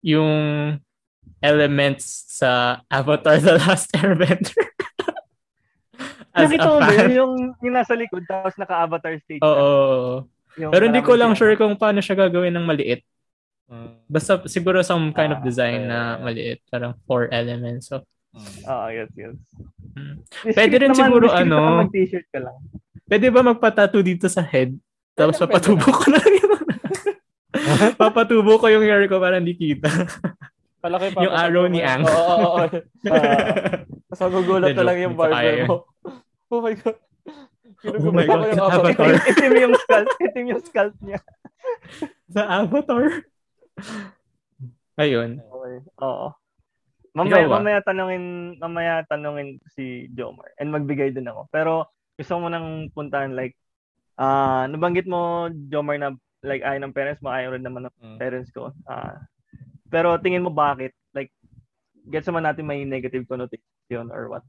yung 0.00 0.78
elements 1.42 2.30
sa 2.30 2.80
Avatar 2.86 3.42
The 3.42 3.58
Last 3.58 3.90
Airbender. 3.92 4.54
As 6.34 6.50
Nakita 6.50 6.66
mo 6.66 6.78
ba. 6.82 6.90
Yung, 7.10 7.34
yung 7.62 7.74
nasa 7.74 7.94
likod 7.94 8.26
tapos 8.26 8.58
naka-avatar 8.58 9.14
stage. 9.22 9.38
Oo. 9.42 10.26
na. 10.26 10.62
Yung 10.66 10.70
Pero 10.74 10.82
hindi 10.86 11.02
ko 11.02 11.14
lang 11.14 11.34
sure 11.34 11.54
kung 11.54 11.78
paano 11.78 12.02
siya 12.02 12.18
gagawin 12.18 12.54
ng 12.54 12.66
maliit. 12.66 13.02
Basta 14.10 14.42
siguro 14.50 14.82
some 14.82 15.10
kind 15.14 15.30
of 15.34 15.42
Ah, 15.42 15.46
design 15.46 15.86
yeah, 15.86 16.18
na 16.18 16.22
maliit. 16.22 16.58
Parang 16.70 16.94
four 17.06 17.30
elements. 17.30 17.86
So, 17.90 18.02
mm. 18.34 18.66
Oo, 18.66 18.86
yes, 18.90 19.10
yes. 19.14 19.34
Hmm. 19.94 20.26
Pwede 20.42 20.74
rin 20.74 20.90
naman, 20.90 20.98
siguro, 21.06 21.26
ano, 21.30 21.54
naman, 21.58 21.86
Mag-t-shirt 21.86 22.26
ka 22.34 22.38
lang. 22.42 22.56
pwede 23.06 23.26
ba 23.30 23.40
magpa-tattoo 23.46 24.02
dito 24.02 24.26
sa 24.26 24.42
head? 24.42 24.74
Tapos 25.14 25.38
papatubo 25.38 25.86
ko 25.86 26.04
na 26.10 26.18
lang 26.18 26.34
yung... 26.38 26.52
papatubo 28.02 28.52
ko 28.58 28.66
yung 28.66 28.84
hair 28.84 29.06
ko 29.06 29.22
para 29.22 29.38
hindi 29.38 29.54
kita. 29.54 29.88
Palaki 30.84 31.16
pa. 31.16 31.24
yung 31.24 31.34
arrow 31.34 31.66
ni 31.70 31.80
Ang. 31.80 32.04
Oo, 32.04 32.12
oo, 32.12 32.48
oo. 32.60 32.66
Tapos 34.12 34.20
magugulat 34.20 34.74
Medyo, 34.74 34.78
na 34.82 34.86
lang 34.86 34.98
yung 35.00 35.16
barber 35.16 35.58
mo. 35.64 35.76
Oh 36.52 36.60
my 36.60 36.74
God. 36.76 36.98
Oh 37.84 38.12
my 38.12 38.24
God, 38.28 38.52
yung 38.52 38.64
Avatar. 38.68 38.92
Itim, 38.92 39.24
itim 39.32 39.52
yung 39.64 39.74
scalp. 39.80 40.08
Itim 40.20 40.44
yung 40.52 40.62
scalp 40.62 40.94
niya. 41.00 41.20
Sa 42.28 42.42
Avatar. 42.44 43.04
Ayun. 45.00 45.40
Okay. 45.40 45.76
Oo. 46.04 46.28
Mamaya, 47.14 47.46
Ikaw 47.46 47.50
mamaya 47.50 47.78
tanungin, 47.86 48.24
mamaya 48.58 48.94
tanungin 49.06 49.62
si 49.70 50.10
Jomar 50.12 50.50
and 50.58 50.74
magbigay 50.74 51.14
din 51.14 51.30
ako. 51.30 51.46
Pero 51.48 51.72
gusto 52.18 52.42
mo 52.42 52.50
nang 52.50 52.90
puntahan 52.90 53.38
like 53.38 53.54
ah 54.14 54.64
nabanggit 54.66 55.06
mo 55.06 55.50
Jomar 55.68 55.98
na 55.98 56.14
like 56.44 56.60
ayaw 56.60 56.80
ng 56.84 56.94
parents 56.94 57.24
mo, 57.24 57.32
ayaw 57.32 57.56
rin 57.56 57.64
naman 57.64 57.88
ng 57.88 57.94
Mm. 57.98 58.18
parents 58.20 58.50
ko. 58.52 58.70
Ah 58.84 59.18
pero 59.88 60.18
tingin 60.18 60.42
mo 60.44 60.50
bakit? 60.50 60.90
Like 61.14 61.30
gets 62.10 62.26
naman 62.28 62.44
natin 62.44 62.66
may 62.66 62.84
negative 62.84 63.24
connotation 63.24 64.10
or 64.12 64.28
what? 64.28 64.44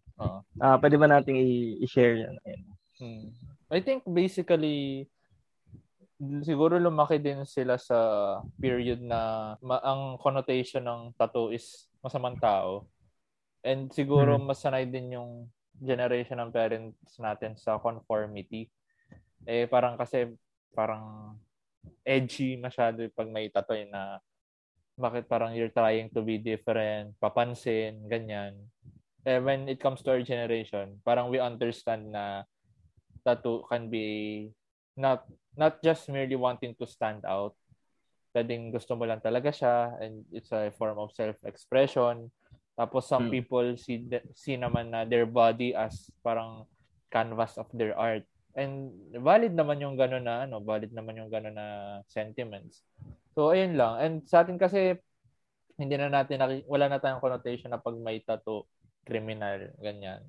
Ah 0.59 0.75
pwede 0.77 0.99
ba 0.99 1.07
nating 1.07 1.39
i- 1.39 1.77
i-share 1.81 2.19
yan? 2.19 2.35
Ayun. 2.43 2.63
Hmm. 2.95 3.25
I 3.71 3.79
think 3.81 4.05
basically 4.05 5.09
siguro 6.47 6.79
lumaki 6.79 7.19
din 7.19 7.43
sila 7.43 7.75
sa 7.75 7.97
period 8.59 9.03
na 9.03 9.53
ma- 9.59 9.83
ang 9.83 10.15
connotation 10.15 10.79
ng 10.83 11.11
tattoo 11.19 11.51
is 11.51 11.91
masamang 11.99 12.39
tao. 12.39 12.87
And 13.65 13.91
siguro 13.91 14.39
mas 14.39 14.61
sanay 14.63 14.87
din 14.87 15.17
yung 15.17 15.49
generation 15.81 16.39
ng 16.39 16.53
parents 16.55 17.19
natin 17.19 17.57
sa 17.59 17.75
conformity. 17.81 18.71
Eh 19.45 19.69
parang 19.69 19.93
kasi 19.93 20.25
parang 20.73 21.37
edgy 22.01 22.57
masyado 22.57 23.05
pag 23.13 23.29
may 23.29 23.47
tattoo 23.53 23.77
eh, 23.77 23.85
na 23.85 24.17
bakit 24.97 25.29
parang 25.29 25.53
you're 25.53 25.73
trying 25.73 26.09
to 26.09 26.23
be 26.25 26.39
different, 26.41 27.13
papansin, 27.21 28.09
ganyan. 28.09 28.57
Eh, 29.27 29.37
when 29.37 29.67
it 29.69 29.77
comes 29.77 30.01
to 30.01 30.15
our 30.15 30.23
generation, 30.25 30.97
parang 31.05 31.29
we 31.29 31.37
understand 31.37 32.09
na 32.09 32.47
tattoo 33.21 33.65
can 33.69 33.89
be 33.89 34.49
not 34.97 35.27
not 35.53 35.77
just 35.83 36.07
merely 36.09 36.37
wanting 36.37 36.73
to 36.77 36.87
stand 36.89 37.21
out. 37.27 37.53
Pwedeng 38.33 38.71
gusto 38.73 38.97
mo 38.97 39.05
lang 39.05 39.23
talaga 39.23 39.51
siya 39.53 39.95
and 40.01 40.25
it's 40.33 40.51
a 40.51 40.71
form 40.75 40.99
of 40.99 41.13
self-expression. 41.15 42.27
Tapos 42.75 43.07
some 43.07 43.31
Hmm. 43.31 43.35
people 43.35 43.67
see 43.79 44.03
the- 44.03 44.25
see 44.35 44.59
naman 44.59 44.91
na 44.91 45.07
their 45.07 45.23
body 45.23 45.71
as 45.71 46.11
parang 46.19 46.67
canvas 47.07 47.55
of 47.55 47.67
their 47.71 47.95
art. 47.95 48.27
And 48.55 48.95
valid 49.11 49.51
naman 49.51 49.83
yung 49.83 49.99
gano'n 49.99 50.23
na 50.23 50.47
ano, 50.47 50.63
valid 50.63 50.95
naman 50.95 51.19
yung 51.19 51.27
gano'n 51.27 51.55
na 51.59 51.67
sentiments. 52.07 52.87
So 53.35 53.51
ayun 53.51 53.75
lang. 53.75 53.93
And 53.99 54.13
sa 54.23 54.47
atin 54.47 54.55
kasi 54.55 54.95
hindi 55.75 55.95
na 55.99 56.07
natin 56.07 56.39
wala 56.71 56.87
na 56.87 57.03
tayong 57.03 57.19
connotation 57.19 57.67
na 57.67 57.83
pag 57.83 57.99
may 57.99 58.23
tattoo 58.23 58.63
criminal 59.03 59.75
ganyan. 59.83 60.23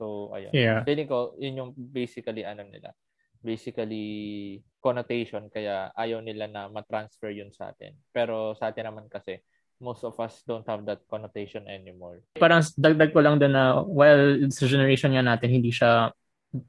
So 0.00 0.32
ayun. 0.32 0.56
Yeah. 0.56 0.80
Feeling 0.88 1.04
ko, 1.04 1.36
yun 1.36 1.60
yung 1.60 1.70
basically 1.76 2.48
ano 2.48 2.64
nila. 2.64 2.96
Basically 3.44 4.64
connotation 4.80 5.52
kaya 5.52 5.92
ayaw 5.92 6.24
nila 6.24 6.48
na 6.48 6.72
ma-transfer 6.72 7.28
yun 7.28 7.52
sa 7.52 7.76
atin. 7.76 7.92
Pero 8.08 8.56
sa 8.56 8.72
atin 8.72 8.88
naman 8.88 9.04
kasi 9.12 9.44
most 9.84 10.00
of 10.00 10.16
us 10.16 10.40
don't 10.48 10.64
have 10.64 10.80
that 10.88 11.04
connotation 11.12 11.68
anymore. 11.68 12.24
Parang 12.40 12.64
dagdag 12.80 13.12
ko 13.12 13.20
lang 13.20 13.36
din 13.36 13.52
na 13.52 13.84
while 13.84 14.48
sa 14.48 14.64
generation 14.64 15.12
nga 15.12 15.20
natin, 15.20 15.52
hindi 15.52 15.68
siya 15.68 16.08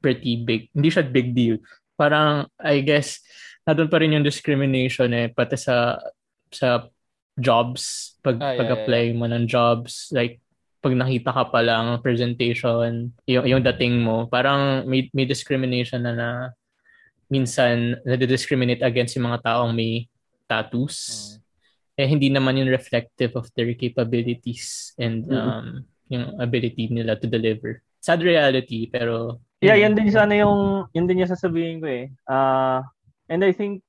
pretty 0.02 0.42
big. 0.42 0.68
Hindi 0.74 0.88
siya 0.90 1.06
big 1.06 1.32
deal. 1.32 1.62
Parang, 1.96 2.50
I 2.60 2.82
guess, 2.82 3.22
nandun 3.66 3.90
pa 3.90 3.98
rin 4.02 4.14
yung 4.14 4.26
discrimination 4.26 5.10
eh, 5.16 5.32
pati 5.32 5.56
sa 5.58 5.98
sa 6.52 6.86
jobs, 7.36 8.16
pag, 8.24 8.40
Ah, 8.40 8.56
yeah, 8.56 8.58
pag-apply 8.64 9.12
mo 9.12 9.28
ng 9.28 9.44
jobs, 9.44 10.08
like, 10.10 10.40
pag 10.80 10.96
nakita 10.96 11.34
ka 11.34 11.44
pa 11.52 11.60
lang, 11.60 12.00
presentation, 12.00 13.12
yung, 13.28 13.44
yung 13.44 13.62
dating 13.62 14.00
mo, 14.00 14.30
parang 14.30 14.86
may, 14.88 15.10
may 15.12 15.28
discrimination 15.28 16.00
na 16.00 16.12
na 16.14 16.28
minsan 17.26 17.98
nade-discriminate 18.06 18.86
against 18.86 19.18
yung 19.18 19.28
mga 19.28 19.42
taong 19.42 19.74
may 19.74 20.06
tattoos. 20.46 21.36
Eh, 21.96 22.06
hindi 22.06 22.28
naman 22.28 22.60
yung 22.60 22.70
reflective 22.70 23.34
of 23.34 23.48
their 23.56 23.72
capabilities 23.74 24.92
and 25.00 25.26
um, 25.32 25.82
yung 26.12 26.38
ability 26.38 26.92
nila 26.92 27.16
to 27.18 27.26
deliver. 27.26 27.82
Sad 27.98 28.22
reality, 28.22 28.86
pero 28.86 29.40
Yeah, 29.66 29.78
yan 29.82 29.98
din 29.98 30.14
sana 30.14 30.34
yung 30.38 30.86
yun 30.94 31.06
din 31.10 31.26
yung 31.26 31.32
sasabihin 31.32 31.82
ko 31.82 31.86
eh. 31.90 32.06
Ah, 32.30 32.86
and 33.26 33.42
I 33.42 33.50
think 33.50 33.82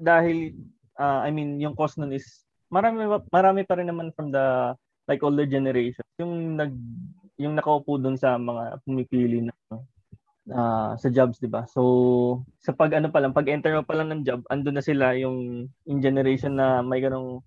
dahil 0.00 0.56
ah, 0.96 1.20
I 1.20 1.28
mean 1.28 1.60
yung 1.60 1.76
cause 1.76 2.00
nun 2.00 2.16
is 2.16 2.24
marami 2.72 3.04
marami 3.28 3.68
pa 3.68 3.76
rin 3.76 3.92
naman 3.92 4.16
from 4.16 4.32
the 4.32 4.72
like 5.10 5.20
older 5.20 5.44
generation 5.44 6.06
yung 6.16 6.56
nag 6.56 6.72
yung 7.40 7.56
nakaupo 7.56 7.96
dun 7.96 8.16
sa 8.16 8.36
mga 8.36 8.84
pumipili 8.84 9.44
na 9.44 9.54
ah, 10.52 10.92
sa 10.96 11.08
jobs, 11.12 11.38
'di 11.40 11.48
ba? 11.52 11.64
So 11.68 12.42
sa 12.64 12.72
pag 12.72 12.96
ano 12.96 13.12
pa 13.12 13.20
lang, 13.20 13.36
pag 13.36 13.48
enter 13.48 13.76
mo 13.76 13.84
pa 13.84 13.96
lang 13.96 14.08
ng 14.12 14.22
job, 14.24 14.40
andun 14.48 14.76
na 14.76 14.84
sila 14.84 15.12
yung 15.16 15.68
yung 15.84 16.00
generation 16.00 16.56
na 16.56 16.80
may 16.80 17.00
ganong 17.04 17.44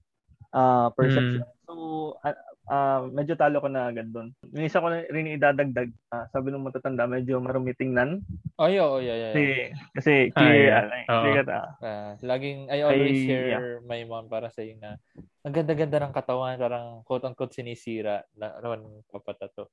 ah, 0.53 0.89
perception. 0.94 1.44
So 1.65 1.74
ah, 2.22 2.38
ah, 2.67 3.03
medyo 3.12 3.36
talo 3.36 3.60
ko 3.60 3.67
na 3.67 3.91
agad 3.91 4.08
doon. 4.12 4.32
Yung 4.55 4.67
isa 4.67 4.79
ko 4.79 4.88
rin 4.91 5.36
idadagdag, 5.36 5.89
ah, 6.13 6.27
sabi 6.32 6.51
ng 6.51 6.63
matatanda, 6.63 7.08
medyo 7.10 7.39
marumi 7.43 7.75
tingnan. 7.75 8.24
Oh, 8.55 8.70
yeah, 8.70 8.88
oh, 8.88 9.01
yeah, 9.03 9.17
yeah. 9.17 9.34
Kasi, 9.34 9.43
yeah. 9.43 9.70
kasi 9.98 10.13
clear, 10.32 10.86
yeah. 10.88 11.00
eh, 11.03 11.05
Oo. 11.12 11.24
clear 11.27 11.46
ah. 11.51 11.70
Ah, 11.84 12.12
laging, 12.24 12.72
I 12.72 12.79
always 12.86 13.20
Ay, 13.20 13.27
hear 13.27 13.46
yeah. 13.51 13.62
my 13.84 14.01
mom 14.08 14.32
para 14.32 14.48
sa 14.48 14.63
na 14.79 14.96
ang 15.43 15.53
ganda-ganda 15.53 16.00
ng 16.00 16.15
katawan, 16.15 16.55
parang 16.55 17.03
quote-unquote 17.03 17.51
sinisira 17.51 18.24
na 18.39 18.55
naman 18.63 19.03
papatato. 19.12 19.67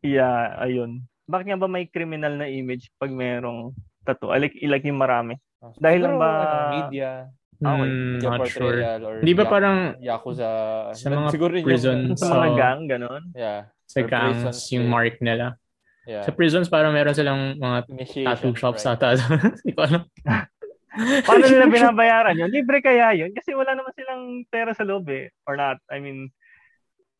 Yeah, 0.00 0.56
ayun. 0.62 1.04
Bakit 1.28 1.46
nga 1.52 1.60
ba 1.60 1.68
may 1.68 1.90
criminal 1.90 2.38
na 2.40 2.48
image 2.48 2.88
pag 2.96 3.12
merong 3.12 3.76
tattoo? 4.06 4.32
I 4.32 4.40
like, 4.40 4.56
I 4.56 4.66
like 4.70 4.86
yung 4.88 5.02
marami. 5.02 5.36
Ah, 5.60 5.74
Dahil 5.76 6.00
lang 6.08 6.16
ba- 6.16 6.40
ano, 6.40 6.88
media, 6.88 7.28
Okay. 7.56 7.88
mm, 7.88 8.20
not 8.20 8.40
sure. 8.48 8.78
or 9.00 9.24
Di 9.24 9.32
ba 9.32 9.44
parang 9.44 9.96
Yakuza, 9.98 10.48
sa 10.92 11.08
mga 11.08 11.28
siguro 11.32 11.52
yun 11.56 11.64
prison, 11.64 11.98
yung, 12.12 12.16
Sa 12.16 12.26
So, 12.28 12.34
mga 12.36 12.48
gang, 12.54 12.80
ganon. 12.86 13.22
yeah, 13.32 13.72
sa 13.88 14.04
gangs, 14.04 14.44
prisons 14.44 14.60
yung 14.72 14.86
mark 14.86 15.16
nila. 15.20 15.56
yeah, 16.04 16.20
Sa 16.20 16.36
prisons, 16.36 16.68
parang 16.68 16.92
meron 16.92 17.16
silang 17.16 17.56
mga 17.56 17.78
initiation, 17.88 18.28
tattoo 18.28 18.52
shops 18.54 18.84
right? 18.84 19.00
ata. 19.00 19.16
Hindi 19.62 19.72
ko 19.72 19.80
alam. 19.82 20.02
Paano 21.28 21.44
nila 21.44 21.66
binabayaran 21.76 22.36
yun? 22.36 22.48
Libre 22.48 22.80
kaya 22.80 23.12
yun? 23.12 23.32
Kasi 23.32 23.52
wala 23.52 23.76
naman 23.76 23.92
silang 23.92 24.44
pera 24.48 24.72
sa 24.72 24.84
loob 24.84 25.04
eh. 25.12 25.28
Or 25.44 25.56
not. 25.56 25.76
I 25.92 26.00
mean, 26.00 26.32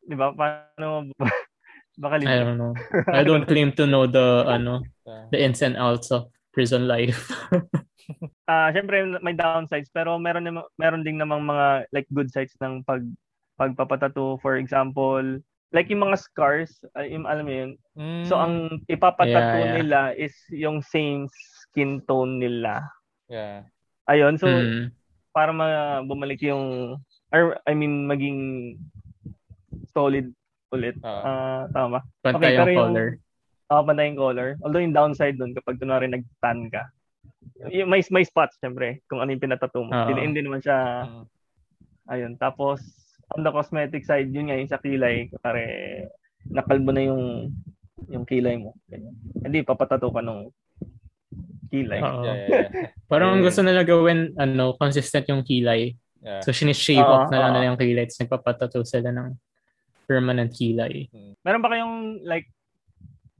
di 0.00 0.16
ba? 0.16 0.32
Paano, 0.32 1.12
baka 1.96 2.14
I 2.16 2.20
libre. 2.24 2.44
don't 2.44 2.58
know. 2.60 2.72
I 3.12 3.20
don't 3.24 3.44
claim 3.44 3.72
to 3.76 3.84
know 3.84 4.04
the 4.04 4.44
ano 4.44 4.80
the 5.32 5.40
ins 5.40 5.60
and 5.60 5.76
outs 5.76 6.08
of 6.12 6.28
prison 6.56 6.88
life. 6.88 7.28
Ah, 8.46 8.70
syempre 8.70 9.02
may 9.18 9.34
downsides 9.34 9.90
pero 9.90 10.14
meron 10.14 10.46
naman 10.46 10.62
meron 10.78 11.02
ding 11.02 11.18
namang 11.18 11.42
mga 11.42 11.90
like 11.90 12.06
good 12.14 12.30
sides 12.30 12.54
ng 12.62 12.86
pag 12.86 13.02
pagpapatato 13.58 14.38
for 14.38 14.54
example 14.54 15.42
like 15.74 15.90
yung 15.90 16.06
mga 16.06 16.14
scars 16.14 16.70
yung, 17.02 17.26
alam 17.26 17.42
mo 17.42 17.50
yun 17.50 17.70
Mm, 17.98 18.22
so 18.22 18.38
ang 18.38 18.54
ipapatato 18.86 19.26
Yeah, 19.58 19.58
yeah. 19.58 19.74
nila 19.74 20.00
is 20.14 20.30
yung 20.54 20.86
same 20.86 21.26
skin 21.66 21.98
tone 22.06 22.38
nila 22.38 22.86
yeah. 23.26 23.66
ayun 24.06 24.38
so 24.38 24.46
Mm. 24.46 24.94
para 25.34 25.50
ma- 25.50 26.06
bumalik 26.06 26.38
yung 26.46 26.94
or 27.34 27.58
I 27.66 27.74
mean 27.74 28.06
maging 28.06 28.78
solid 29.90 30.30
ulit 30.70 30.94
Ah. 31.02 31.22
Ah, 31.26 31.62
tama 31.68 32.06
Pantay 32.22 32.54
Okay, 32.54 32.54
yung- 32.70 32.94
color. 32.94 33.08
Ah, 33.10 33.25
pantay 33.68 34.08
yung 34.08 34.18
color. 34.18 34.54
Although 34.60 34.78
yung 34.78 34.94
downside 34.94 35.36
doon 35.36 35.52
kapag 35.52 35.76
kunwari 35.76 36.06
nag-tan 36.06 36.70
ka. 36.70 36.86
Yung 37.68 37.88
may 37.88 38.02
may 38.10 38.22
spots 38.22 38.54
syempre 38.56 39.02
kung 39.06 39.18
ano 39.18 39.30
yung 39.30 39.42
pinatato 39.42 39.80
mo. 39.80 39.90
Oo. 39.90 40.06
Hindi, 40.06 40.22
hindi 40.24 40.40
naman 40.40 40.60
siya 40.60 40.78
Mm. 41.04 41.24
ayun. 42.06 42.32
Tapos 42.36 42.78
on 43.34 43.42
the 43.42 43.50
cosmetic 43.50 44.02
side 44.02 44.30
yun 44.30 44.46
nga 44.46 44.56
yung 44.56 44.68
sa 44.68 44.78
kilay 44.78 45.26
pare 45.40 45.64
nakalbo 46.46 46.90
na 46.90 47.02
yung 47.02 47.50
yung 48.06 48.22
kilay 48.22 48.54
mo. 48.54 48.74
Ganyan. 48.86 49.14
Hindi 49.40 49.62
papatato 49.62 50.06
ka 50.08 50.22
nung 50.22 50.54
kilay. 51.66 51.98
Oo. 51.98 52.22
Yeah, 52.22 52.36
yeah, 52.36 52.48
yeah. 52.70 52.88
Parang 53.06 53.34
ang 53.34 53.42
Eh. 53.42 53.46
gusto 53.46 53.60
nila 53.62 53.82
gawin 53.82 54.30
ano 54.36 54.74
consistent 54.74 55.26
yung 55.26 55.42
kilay. 55.42 55.94
yeah. 56.22 56.38
So 56.42 56.54
sinishave 56.54 57.02
Oo, 57.02 57.10
off 57.16 57.30
na 57.30 57.40
lang 57.40 57.50
oo. 57.50 57.54
nila 57.56 57.68
yung 57.70 57.80
kilay 57.80 58.06
tapos 58.06 58.22
nagpapatato 58.22 58.78
sila 58.82 59.10
ng 59.10 59.34
permanent 60.06 60.50
kilay. 60.50 61.10
Meron 61.42 61.62
ba 61.62 61.70
kayong 61.70 61.96
like 62.22 62.46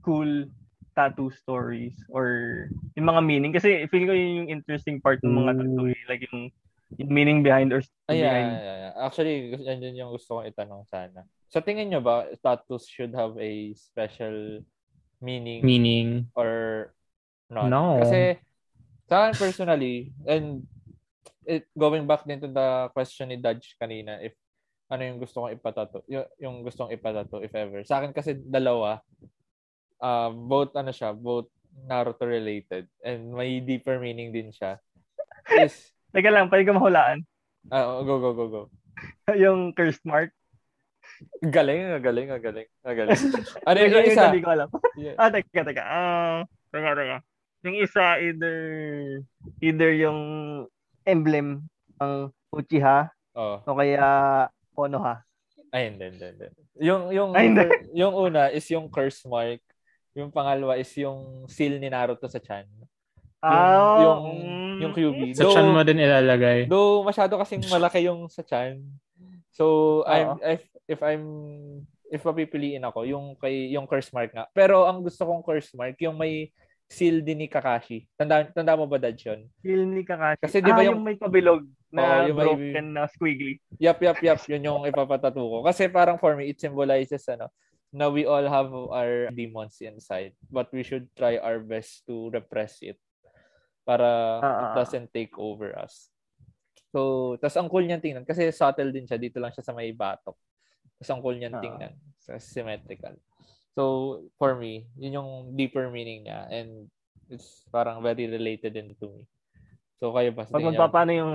cool 0.07 0.47
tattoo 0.95 1.27
stories 1.29 1.93
or 2.09 2.65
yung 2.95 3.11
mga 3.11 3.21
meaning 3.21 3.51
kasi 3.51 3.85
feel 3.91 4.07
ko 4.07 4.15
yun 4.15 4.47
yung 4.47 4.49
interesting 4.49 5.03
part 5.03 5.19
ng 5.21 5.35
mga 5.35 5.53
tattoo 5.59 5.91
eh. 5.91 6.03
like 6.07 6.23
yung, 6.31 6.49
yung 6.95 7.11
meaning 7.11 7.43
behind 7.43 7.69
or 7.75 7.83
story 7.83 8.07
Ah, 8.09 8.15
yeah, 8.15 8.31
behind 8.31 8.49
yeah, 8.55 8.77
yeah. 8.79 8.93
Actually, 8.97 9.35
yan 9.61 9.83
yun 9.83 9.99
yung 9.99 10.11
gusto 10.15 10.39
kong 10.39 10.49
itanong 10.49 10.87
sana. 10.89 11.27
Sa 11.51 11.59
tingin 11.61 11.91
nyo 11.91 12.01
ba, 12.01 12.25
tattoos 12.39 12.87
should 12.87 13.13
have 13.13 13.35
a 13.37 13.75
special 13.75 14.63
meaning 15.21 15.61
Meaning 15.61 16.31
or 16.33 16.89
not? 17.51 17.69
No. 17.69 18.01
Kasi 18.01 18.41
Sa 19.07 19.23
akin 19.23 19.39
personally, 19.39 20.11
and 20.27 20.67
it, 21.47 21.63
going 21.79 22.03
back 22.03 22.27
din 22.27 22.43
to 22.43 22.51
the 22.51 22.91
question 22.91 23.31
ni 23.31 23.39
Dodge 23.39 23.79
kanina, 23.79 24.19
if 24.19 24.35
ano 24.91 25.03
yung 25.07 25.19
gusto 25.19 25.43
kong 25.43 25.55
ipatato, 25.55 26.03
yung, 26.11 26.27
yung 26.39 26.55
gusto 26.59 26.83
kong 26.83 26.95
ipatato, 26.95 27.39
if 27.39 27.55
ever. 27.55 27.87
Sa 27.87 28.03
akin 28.03 28.11
kasi 28.11 28.35
dalawa, 28.35 28.99
uh, 30.01 30.29
both 30.33 30.73
ano 30.77 30.91
siya, 30.93 31.13
both 31.13 31.49
Naruto 31.85 32.25
related 32.25 32.89
and 33.05 33.29
may 33.29 33.61
deeper 33.61 34.01
meaning 34.01 34.33
din 34.33 34.49
siya. 34.49 34.81
Is, 35.53 35.93
Teka 36.15 36.33
lang, 36.33 36.49
pwede 36.49 36.65
ka 36.65 36.73
mahulaan. 36.73 37.21
Uh, 37.69 38.01
go, 38.01 38.17
go, 38.17 38.31
go, 38.33 38.45
go. 38.49 38.61
yung 39.43 39.75
cursed 39.77 40.01
mark. 40.07 40.33
Galing, 41.41 42.01
galing, 42.01 42.29
galing, 42.41 42.67
galing. 42.81 43.21
Ano 43.67 43.77
yung, 43.77 43.93
yung 43.93 44.07
isa? 44.09 44.29
Hindi 44.29 44.43
ko 44.43 44.51
alam. 44.53 44.69
Yeah. 44.97 45.15
Ah, 45.17 45.29
teka, 45.29 45.61
teka. 45.61 45.83
Ah, 45.83 45.93
uh, 45.93 46.37
teka, 46.73 46.91
teka. 46.97 47.17
Yung 47.65 47.75
isa, 47.77 48.03
either, 48.21 48.57
either 49.61 49.91
yung 49.93 50.19
emblem 51.05 51.65
ng 52.01 52.13
Uchiha, 52.53 53.11
oh. 53.35 53.61
o 53.65 53.77
kaya 53.77 54.05
Konoha. 54.73 55.25
Ay, 55.73 55.91
hindi, 55.91 56.05
hindi, 56.15 56.25
hindi. 56.31 56.47
Yung, 56.79 57.11
yung, 57.11 57.29
Ay, 57.35 57.51
hindi. 57.51 57.65
yung 57.97 58.13
una 58.13 58.53
is 58.53 58.65
yung 58.71 58.87
curse 58.87 59.25
mark. 59.27 59.59
Yung 60.17 60.33
pangalawa 60.33 60.73
is 60.81 60.89
yung 60.97 61.45
seal 61.45 61.77
ni 61.77 61.93
Naruto 61.93 62.25
sa 62.25 62.41
chan. 62.41 62.65
Yung, 63.37 63.53
oh, 63.53 64.01
yung, 64.01 64.21
yung 64.81 64.93
QB. 64.97 65.37
Sa 65.37 65.53
chan 65.53 65.69
mo 65.69 65.85
din 65.85 66.01
ilalagay. 66.01 66.65
Though 66.65 67.05
masyado 67.05 67.37
kasing 67.37 67.61
malaki 67.77 68.09
yung 68.09 68.25
sa 68.25 68.41
chan. 68.41 68.81
So, 69.53 70.01
I'm, 70.09 70.41
if, 70.41 70.61
if 70.89 70.99
I'm, 71.01 71.25
if 72.09 72.21
papipiliin 72.21 72.85
ako, 72.85 73.05
yung 73.05 73.37
kay, 73.37 73.73
yung 73.73 73.85
curse 73.85 74.09
mark 74.13 74.33
nga. 74.33 74.49
Pero 74.53 74.85
ang 74.89 75.05
gusto 75.05 75.25
kong 75.25 75.45
curse 75.45 75.73
mark, 75.77 75.97
yung 76.01 76.17
may 76.17 76.49
seal 76.87 77.19
din 77.19 77.45
ni 77.45 77.47
Kakashi. 77.51 78.07
Tanda, 78.15 78.47
tanda 78.47 78.79
mo 78.79 78.87
ba, 78.87 78.95
Dad, 78.95 79.19
yun? 79.19 79.45
Seal 79.59 79.83
ni 79.85 80.01
Kakashi. 80.07 80.39
Kasi 80.39 80.57
di 80.63 80.71
ba 80.71 80.81
ah, 80.81 80.87
yung, 80.87 81.01
yung 81.01 81.05
may 81.05 81.17
pabilog 81.19 81.61
na 81.91 82.23
oh, 82.23 82.27
yung 82.31 82.37
broken 82.37 82.85
may, 82.89 82.95
na 82.95 83.03
squiggly. 83.11 83.59
Yap, 83.77 83.99
yap, 83.99 84.19
yap. 84.23 84.39
Yun 84.47 84.63
yung 84.63 84.81
ipapatato 84.87 85.41
ko. 85.41 85.65
Kasi 85.67 85.91
parang 85.91 86.15
for 86.15 86.33
me, 86.39 86.53
it 86.53 86.57
symbolizes 86.57 87.27
ano, 87.27 87.51
na 87.97 88.13
we 88.13 88.29
all 88.29 88.45
have 88.45 88.69
our 88.69 89.33
demons 89.33 89.81
inside. 89.81 90.37
But 90.53 90.69
we 90.69 90.85
should 90.85 91.09
try 91.17 91.41
our 91.41 91.57
best 91.57 92.05
to 92.05 92.29
repress 92.29 92.77
it 92.85 93.01
para 93.81 94.37
uh-huh. 94.37 94.61
it 94.61 94.69
doesn't 94.77 95.09
take 95.09 95.33
over 95.41 95.73
us. 95.73 96.13
So, 96.93 97.35
tas 97.41 97.57
ang 97.57 97.67
cool 97.67 97.83
niyan 97.83 97.99
tingnan 97.99 98.25
kasi 98.29 98.53
subtle 98.53 98.93
din 98.93 99.09
siya 99.09 99.17
dito 99.17 99.41
lang 99.41 99.49
siya 99.49 99.65
sa 99.65 99.73
may 99.73 99.89
batok. 99.91 100.37
Tas 101.01 101.09
ang 101.09 101.25
cool 101.25 101.41
niyan 101.41 101.57
uh-huh. 101.57 101.65
tingnan, 101.65 101.93
sa 102.21 102.37
symmetrical. 102.37 103.17
So, 103.73 103.83
for 104.37 104.53
me, 104.53 104.85
yun 104.97 105.17
yung 105.17 105.31
deeper 105.57 105.89
meaning 105.89 106.29
niya 106.29 106.45
and 106.53 106.89
it's 107.33 107.65
parang 107.73 108.05
very 108.05 108.29
related 108.29 108.77
din 108.77 108.93
to 109.01 109.09
me. 109.09 109.23
So, 109.97 110.13
kayo 110.13 110.29
ba? 110.31 110.45
Pag 110.45 110.69
magpapano 110.69 111.11
yung 111.11 111.33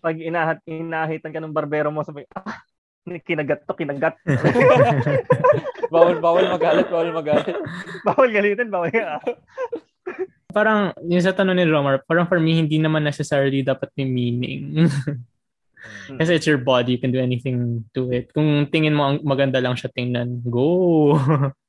pag 0.00 0.16
inahat, 0.16 0.58
inahitan 0.64 1.30
ka 1.30 1.40
ng 1.44 1.52
barbero 1.52 1.92
mo, 1.92 2.00
sabi, 2.00 2.24
ah, 2.32 2.64
kinagat 3.06 3.64
to, 3.64 3.72
kinagat. 3.74 4.14
bawal, 5.92 6.20
bawal 6.20 6.44
magalit, 6.52 6.86
bawal 6.86 7.10
magalit. 7.10 7.56
bawal 8.06 8.28
galitin, 8.28 8.68
bawal 8.68 8.90
ka. 8.92 9.18
parang, 10.56 10.92
yung 11.06 11.22
sa 11.24 11.32
tanong 11.32 11.56
ni 11.56 11.64
Romar, 11.66 12.04
parang 12.04 12.28
for 12.28 12.38
me, 12.38 12.60
hindi 12.60 12.76
naman 12.76 13.06
necessarily 13.06 13.64
dapat 13.64 13.88
may 13.96 14.06
meaning. 14.06 14.86
Kasi 16.20 16.36
it's 16.36 16.48
your 16.48 16.60
body, 16.60 16.98
you 16.98 17.00
can 17.00 17.14
do 17.14 17.22
anything 17.22 17.88
to 17.96 18.12
it. 18.12 18.28
Kung 18.36 18.68
tingin 18.68 18.92
mo 18.92 19.16
maganda 19.24 19.62
lang 19.62 19.78
siya 19.78 19.88
tingnan, 19.94 20.44
go! 20.44 21.16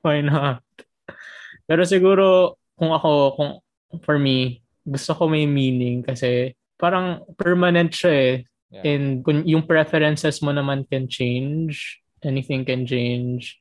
Why 0.04 0.20
not? 0.20 0.66
Pero 1.64 1.88
siguro, 1.88 2.58
kung 2.76 2.92
ako, 2.92 3.12
kung 3.40 3.52
for 4.04 4.20
me, 4.20 4.60
gusto 4.84 5.14
ko 5.16 5.30
may 5.30 5.46
meaning 5.46 6.02
kasi 6.02 6.58
parang 6.76 7.24
permanent 7.38 7.94
siya 7.94 8.12
eh. 8.12 8.34
Yeah. 8.72 8.88
And 8.88 9.20
kung 9.22 9.44
yung 9.44 9.68
preferences 9.68 10.40
mo 10.40 10.56
naman 10.56 10.88
can 10.88 11.12
change, 11.12 12.00
anything 12.24 12.63
can 12.63 12.88
change. 12.88 13.60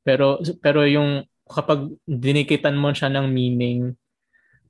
Pero 0.00 0.40
pero 0.64 0.88
yung 0.88 1.28
kapag 1.46 1.92
dinikitan 2.08 2.74
mo 2.74 2.90
siya 2.90 3.12
ng 3.12 3.28
meaning, 3.28 3.92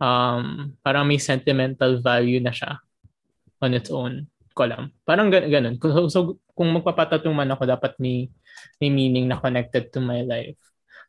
um, 0.02 0.74
parang 0.82 1.08
may 1.08 1.22
sentimental 1.22 2.02
value 2.02 2.42
na 2.42 2.52
siya 2.52 2.82
on 3.62 3.72
its 3.72 3.88
own. 3.88 4.28
Ko 4.56 4.64
alam. 4.64 4.92
Parang 5.04 5.28
gan- 5.28 5.48
ganun. 5.48 5.76
So, 5.80 6.08
so 6.08 6.18
kung 6.56 6.72
magpapatatong 6.72 7.32
man 7.32 7.52
ako, 7.52 7.68
dapat 7.68 7.96
may, 8.00 8.28
may 8.80 8.88
meaning 8.88 9.28
na 9.28 9.36
connected 9.40 9.92
to 9.92 10.00
my 10.00 10.24
life. 10.24 10.56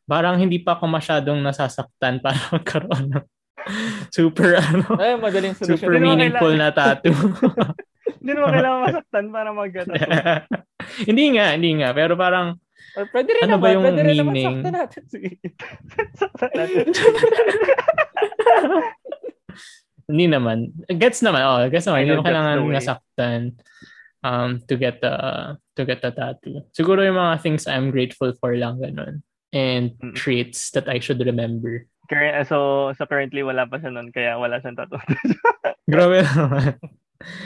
Parang 0.08 0.40
hindi 0.40 0.60
pa 0.60 0.76
ako 0.76 0.88
masyadong 0.88 1.40
nasasaktan 1.40 2.20
para 2.24 2.36
magkaroon 2.52 3.12
ng 3.12 3.24
super 4.16 4.56
ano 4.56 4.96
Ay, 4.96 5.18
madaling 5.20 5.52
solution. 5.52 5.76
super 5.76 6.00
meaningful 6.00 6.52
na 6.56 6.72
tattoo. 6.72 7.12
Hindi 8.16 8.32
naman 8.32 8.50
kailangan 8.56 8.80
masaktan 8.88 9.24
para 9.28 9.48
mag-tattoo. 9.52 10.10
hindi 11.08 11.24
nga, 11.36 11.46
hindi 11.54 11.70
nga. 11.82 11.88
Pero 11.92 12.16
parang, 12.16 12.56
Or 12.96 13.04
pwede 13.14 13.30
rin 13.30 13.42
ano 13.46 13.58
naman, 13.58 13.62
ba 13.62 13.68
yung 13.76 13.84
pwede 13.84 14.00
rin 14.02 14.16
meaning? 14.16 14.24
naman 14.24 14.42
saktan 14.42 14.74
natin. 14.74 15.02
Sige. 15.12 15.30
natin. 16.56 16.86
hindi 20.08 20.26
naman. 20.26 20.58
Gets 20.88 21.20
naman. 21.22 21.40
Oh, 21.44 21.60
gets 21.68 21.86
naman. 21.86 22.00
Hindi 22.06 22.16
mo 22.16 22.24
kailangan 22.24 22.56
nasaktan 22.64 23.40
um, 24.24 24.50
to 24.66 24.74
get 24.74 24.98
the 25.04 25.14
to 25.76 25.82
get 25.84 26.00
the 26.02 26.10
tattoo. 26.10 26.64
Siguro 26.74 27.04
yung 27.04 27.20
mga 27.20 27.38
things 27.44 27.68
I'm 27.68 27.92
grateful 27.92 28.32
for 28.40 28.56
lang 28.56 28.80
ganun. 28.80 29.20
And 29.48 29.96
Mm. 30.04 30.12
traits 30.12 30.68
that 30.76 30.92
I 30.92 31.00
should 31.00 31.20
remember. 31.24 31.88
Current, 32.08 32.48
so, 32.48 32.88
so 32.96 33.04
currently 33.08 33.40
wala 33.44 33.64
pa 33.68 33.80
siya 33.80 33.92
nun, 33.92 34.12
kaya 34.12 34.36
wala 34.36 34.60
siyang 34.60 34.76
tattoo. 34.76 35.00
Grabe 35.88 36.20
naman. 36.24 36.76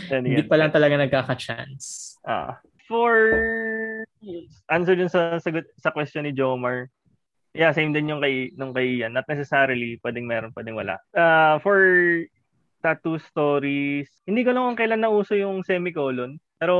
Then 0.08 0.28
Hindi 0.28 0.44
pa 0.44 0.56
lang 0.61 0.70
talaga 0.70 1.00
nagkaka-chance. 1.00 2.18
Ah. 2.28 2.61
for 2.92 3.08
answer 4.68 4.92
dun 4.92 5.08
sa 5.08 5.40
sagot 5.40 5.64
sa 5.80 5.88
question 5.88 6.28
ni 6.28 6.32
Jomar. 6.37 6.92
Yeah, 7.56 7.72
same 7.72 7.92
din 7.92 8.08
yung 8.08 8.20
kay 8.20 8.52
nung 8.56 8.76
kay 8.76 9.00
Ian. 9.00 9.16
Not 9.16 9.24
necessarily 9.28 9.96
pwedeng 10.04 10.28
meron, 10.28 10.52
pwedeng 10.52 10.76
wala. 10.76 11.00
Uh, 11.16 11.56
for 11.61 11.80
tattoo 12.85 13.16
stories, 13.16 14.12
hindi 14.28 14.44
ko 14.44 14.52
lang 14.52 14.72
kung 14.72 14.80
kailan 14.85 15.00
nauso 15.00 15.32
yung 15.32 15.64
semicolon. 15.64 16.37
Pero 16.61 16.76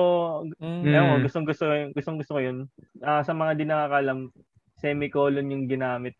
Mm. 0.61 0.85
ewan 0.85 1.09
ko, 1.09 1.17
gustong 1.25 1.47
gusto 1.49 1.65
gustong 1.97 2.19
gusto 2.21 2.37
ko 2.37 2.41
yun. 2.45 2.59
Ah, 3.01 3.25
sa 3.25 3.33
mga 3.33 3.53
di 3.57 3.65
nakakalam, 3.65 4.29
semicolon 4.77 5.49
yung 5.49 5.65
ginamit 5.65 6.13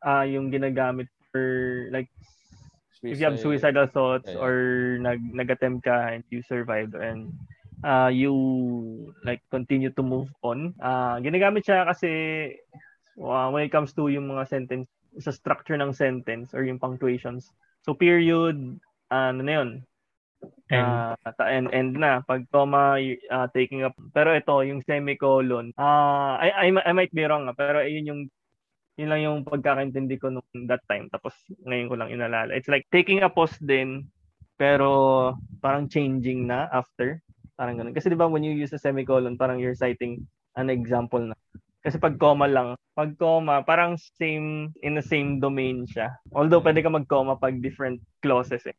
ah 0.00 0.24
yung 0.24 0.48
ginagamit 0.48 1.08
for 1.30 1.40
like 1.92 2.08
if 3.08 3.18
you 3.20 3.26
have 3.26 3.40
suicidal 3.40 3.86
thoughts 3.88 4.34
Yeah, 4.34 4.36
or 4.36 4.98
nag 5.00 5.20
nag-attempt 5.22 5.84
ka 5.86 6.14
and 6.16 6.24
you 6.30 6.42
survived 6.42 6.94
and 6.94 7.32
uh, 7.84 8.10
you 8.12 8.32
like 9.24 9.40
continue 9.50 9.90
to 9.94 10.02
move 10.02 10.28
on. 10.42 10.74
Uh, 10.82 11.16
ginagamit 11.22 11.64
siya 11.64 11.86
kasi 11.88 12.10
uh, 13.20 13.48
when 13.50 13.64
it 13.64 13.72
comes 13.72 13.92
to 13.94 14.08
yung 14.08 14.28
mga 14.28 14.48
sentence 14.48 14.88
sa 15.18 15.30
structure 15.34 15.76
ng 15.78 15.92
sentence 15.92 16.54
or 16.54 16.62
yung 16.64 16.78
punctuations. 16.78 17.50
So 17.82 17.94
period 17.94 18.56
ano 19.10 19.40
na 19.42 19.52
yun? 19.62 19.70
And, 20.70 21.02
Uh, 21.06 21.18
and 21.42 21.66
end 21.74 21.98
na 21.98 22.22
pag 22.22 22.46
comma 22.46 22.94
y- 22.94 23.18
uh, 23.26 23.50
taking 23.50 23.82
up 23.82 23.92
pero 24.14 24.30
ito 24.38 24.54
yung 24.62 24.86
semicolon 24.86 25.74
uh, 25.74 26.38
I, 26.38 26.48
I 26.54 26.66
I 26.86 26.92
might 26.94 27.10
be 27.10 27.26
wrong 27.26 27.50
ah, 27.50 27.58
pero 27.58 27.82
yun 27.82 28.06
yung 28.06 28.22
yun 29.00 29.08
lang 29.08 29.24
yung 29.24 29.38
pagkakaintindi 29.48 30.20
ko 30.20 30.28
nung 30.28 30.68
that 30.68 30.84
time. 30.84 31.08
Tapos 31.08 31.32
ngayon 31.64 31.88
ko 31.88 31.96
lang 31.96 32.12
inalala. 32.12 32.52
It's 32.52 32.68
like 32.68 32.84
taking 32.92 33.24
a 33.24 33.32
pause 33.32 33.56
din 33.64 34.04
pero 34.60 35.32
parang 35.64 35.88
changing 35.88 36.44
na 36.44 36.68
after. 36.68 37.24
Parang 37.56 37.80
ganun. 37.80 37.96
Kasi 37.96 38.12
di 38.12 38.20
ba 38.20 38.28
when 38.28 38.44
you 38.44 38.52
use 38.52 38.76
a 38.76 38.80
semicolon 38.80 39.40
parang 39.40 39.56
you're 39.56 39.76
citing 39.76 40.20
an 40.60 40.68
example 40.68 41.24
na. 41.24 41.36
Kasi 41.80 41.96
pag 41.96 42.20
comma 42.20 42.44
lang 42.44 42.76
pag 42.92 43.16
comma 43.16 43.64
parang 43.64 43.96
same 44.20 44.68
in 44.84 44.92
the 44.92 45.04
same 45.04 45.40
domain 45.40 45.88
siya. 45.88 46.12
Although 46.36 46.60
pwede 46.60 46.84
ka 46.84 46.92
mag 46.92 47.08
comma 47.08 47.40
pag 47.40 47.64
different 47.64 48.04
clauses 48.20 48.68
eh. 48.68 48.76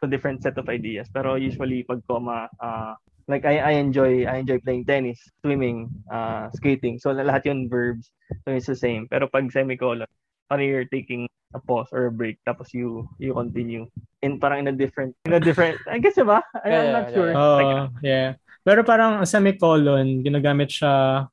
So 0.00 0.08
different 0.08 0.40
set 0.40 0.56
of 0.56 0.72
ideas. 0.72 1.12
Pero 1.12 1.36
usually 1.36 1.84
pag 1.84 2.00
comma 2.08 2.48
uh, 2.56 2.96
like 3.28 3.44
I 3.44 3.58
I 3.58 3.72
enjoy 3.80 4.24
I 4.28 4.40
enjoy 4.44 4.60
playing 4.60 4.84
tennis, 4.84 5.20
swimming, 5.44 5.88
uh, 6.10 6.50
skating. 6.56 6.98
So 6.98 7.12
lahat 7.14 7.44
yun 7.48 7.68
verbs. 7.68 8.10
So 8.44 8.52
it's 8.52 8.66
the 8.68 8.76
same. 8.76 9.08
Pero 9.08 9.28
pag 9.28 9.48
semicolon, 9.52 10.08
parang 10.48 10.66
you're 10.68 10.88
taking 10.88 11.28
a 11.54 11.60
pause 11.62 11.88
or 11.94 12.10
a 12.10 12.12
break 12.12 12.42
tapos 12.42 12.74
you 12.74 13.06
you 13.22 13.30
continue 13.32 13.86
in 14.26 14.42
parang 14.42 14.66
in 14.66 14.68
a 14.68 14.74
different 14.74 15.14
in 15.22 15.38
a 15.38 15.40
different 15.40 15.78
I 15.86 16.02
guess 16.02 16.18
ba? 16.18 16.42
I, 16.60 16.66
I'm 16.66 16.72
Yeah, 16.72 16.92
not 16.92 17.06
yeah, 17.08 17.14
sure. 17.14 17.32
oh, 17.36 17.56
Like, 17.56 17.74
yeah. 18.02 18.28
Pero 18.64 18.80
parang 18.82 19.22
semicolon, 19.28 20.24
ginagamit 20.24 20.72
siya 20.72 21.28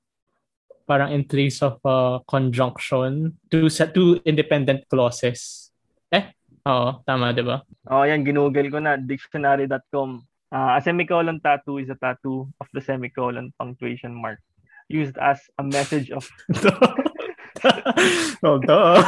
parang 0.83 1.15
in 1.15 1.23
place 1.23 1.63
of 1.63 1.79
uh, 1.87 2.19
conjunction 2.27 3.39
to 3.47 3.71
sa 3.71 3.87
two 3.87 4.19
independent 4.27 4.83
clauses. 4.91 5.71
Eh? 6.11 6.27
Oo, 6.67 6.99
tama, 7.07 7.31
di 7.31 7.39
ba? 7.41 7.63
oh, 7.87 8.03
yan 8.03 8.27
ginugol 8.27 8.67
ko 8.67 8.77
na 8.83 8.99
dictionary.com. 8.99 10.21
Uh, 10.51 10.75
a 10.75 10.81
semicolon 10.83 11.39
tattoo 11.39 11.79
is 11.79 11.89
a 11.89 11.95
tattoo 11.95 12.51
of 12.59 12.67
the 12.73 12.81
semicolon 12.81 13.53
punctuation 13.57 14.13
mark 14.13 14.39
used 14.91 15.17
as 15.17 15.39
a 15.57 15.63
message 15.63 16.11
of 16.11 16.27
oh, 18.43 18.59
duh. 18.67 18.99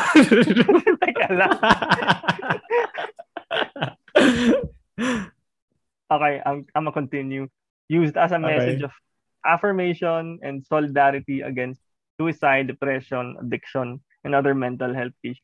Teka 1.04 1.28
lang. 1.36 1.52
Okay, 6.14 6.42
I'm, 6.46 6.62
I'm 6.76 6.86
gonna 6.86 6.92
continue. 6.94 7.50
Used 7.90 8.18
as 8.18 8.32
a 8.32 8.38
message 8.38 8.84
Okay. 8.84 8.86
of 8.86 8.94
affirmation 9.42 10.38
and 10.44 10.62
solidarity 10.62 11.42
against 11.42 11.82
suicide, 12.22 12.68
depression, 12.68 13.36
addiction, 13.42 13.98
and 14.24 14.36
other 14.36 14.54
mental 14.54 14.94
health 14.94 15.18
issues. 15.26 15.42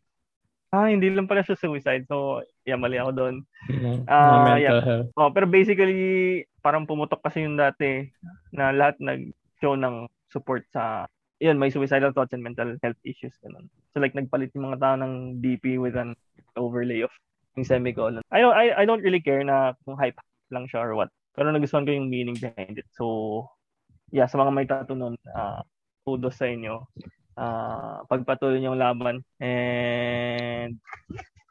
Ah, 0.70 0.86
hindi 0.86 1.10
lang 1.10 1.26
pala 1.26 1.42
siya 1.42 1.58
suicide. 1.58 2.06
So, 2.06 2.46
yeah, 2.70 2.80
mali 2.80 3.02
ako 3.02 3.12
doon. 3.18 3.36
Mga 3.70 4.06
Ah, 4.06 4.46
mental 4.46 4.82
health. 4.86 5.08
Oh, 5.18 5.30
pero 5.34 5.46
basically, 5.50 6.46
parang 6.62 6.86
pumutok 6.86 7.26
kasi 7.26 7.44
yung 7.44 7.58
dati 7.58 8.08
na 8.54 8.70
lahat 8.70 9.02
nag-show 9.02 9.74
ng 9.74 10.06
support 10.30 10.64
sa 10.70 11.10
yun, 11.40 11.56
may 11.56 11.72
suicidal 11.72 12.12
thoughts 12.12 12.36
and 12.36 12.44
mental 12.44 12.76
health 12.84 13.00
issues. 13.08 13.34
Ganun. 13.40 13.72
So 13.96 14.04
like, 14.04 14.14
nagpalit 14.14 14.52
yung 14.54 14.70
mga 14.70 14.80
tao 14.84 14.96
ng 15.00 15.40
DP 15.40 15.80
with 15.80 15.96
an 15.96 16.14
overlay 16.60 17.02
of 17.08 17.12
yung 17.56 17.64
semicolon. 17.66 18.22
I 18.30 18.44
don't, 18.44 18.56
I, 18.56 18.84
I 18.84 18.84
don't 18.84 19.02
really 19.02 19.24
care 19.24 19.42
na 19.42 19.74
kung 19.88 19.96
hype 19.96 20.20
lang 20.52 20.68
siya 20.68 20.84
or 20.84 21.00
what. 21.00 21.10
Pero 21.34 21.50
nagustuhan 21.50 21.88
ko 21.88 21.96
yung 21.96 22.12
meaning 22.12 22.36
behind 22.36 22.76
it. 22.76 22.88
So, 22.92 23.48
yeah, 24.12 24.28
sa 24.28 24.36
mga 24.38 24.52
may 24.52 24.68
tattoo 24.68 25.00
nun, 25.00 25.16
uh, 25.32 25.64
kudos 26.04 26.36
sa 26.36 26.52
inyo. 26.52 26.84
Uh, 27.40 28.04
pagpatuloy 28.12 28.60
niyong 28.60 28.76
laban. 28.76 29.24
And 29.40 30.84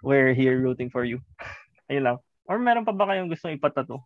we're 0.03 0.35
here 0.35 0.59
rooting 0.59 0.91
for 0.91 1.05
you. 1.05 1.21
Ayun 1.91 2.05
lang. 2.05 2.17
Or 2.49 2.57
meron 2.57 2.89
pa 2.89 2.97
ba 2.97 3.09
kayong 3.09 3.29
gustong 3.29 3.57
ipatato? 3.57 4.05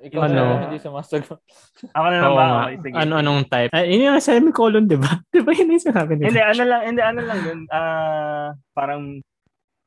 Ikaw 0.00 0.20
Ano? 0.22 0.34
na 0.34 0.70
hindi 0.70 0.78
sumasagot. 0.78 1.42
Ako 1.98 2.06
na 2.08 2.18
lang 2.22 2.30
Oo 2.30 2.38
ba? 2.38 2.46
Okay, 2.70 2.76
sige. 2.86 2.94
Ano 2.94 3.12
anong 3.18 3.42
type? 3.50 3.70
Ay, 3.74 3.84
yun 3.90 4.06
yung 4.06 4.22
semicolon, 4.22 4.86
di 4.86 4.96
ba? 4.96 5.12
Di 5.34 5.42
ba 5.42 5.50
yun 5.50 5.74
yung 5.74 5.82
sinabi 5.82 6.12
nila? 6.16 6.26
Hindi, 6.30 6.42
ano 6.42 6.62
lang, 6.64 6.82
hindi, 6.86 7.02
ano 7.02 7.20
lang 7.26 7.38
yun. 7.42 7.60
Ah, 7.68 8.48
parang 8.72 9.02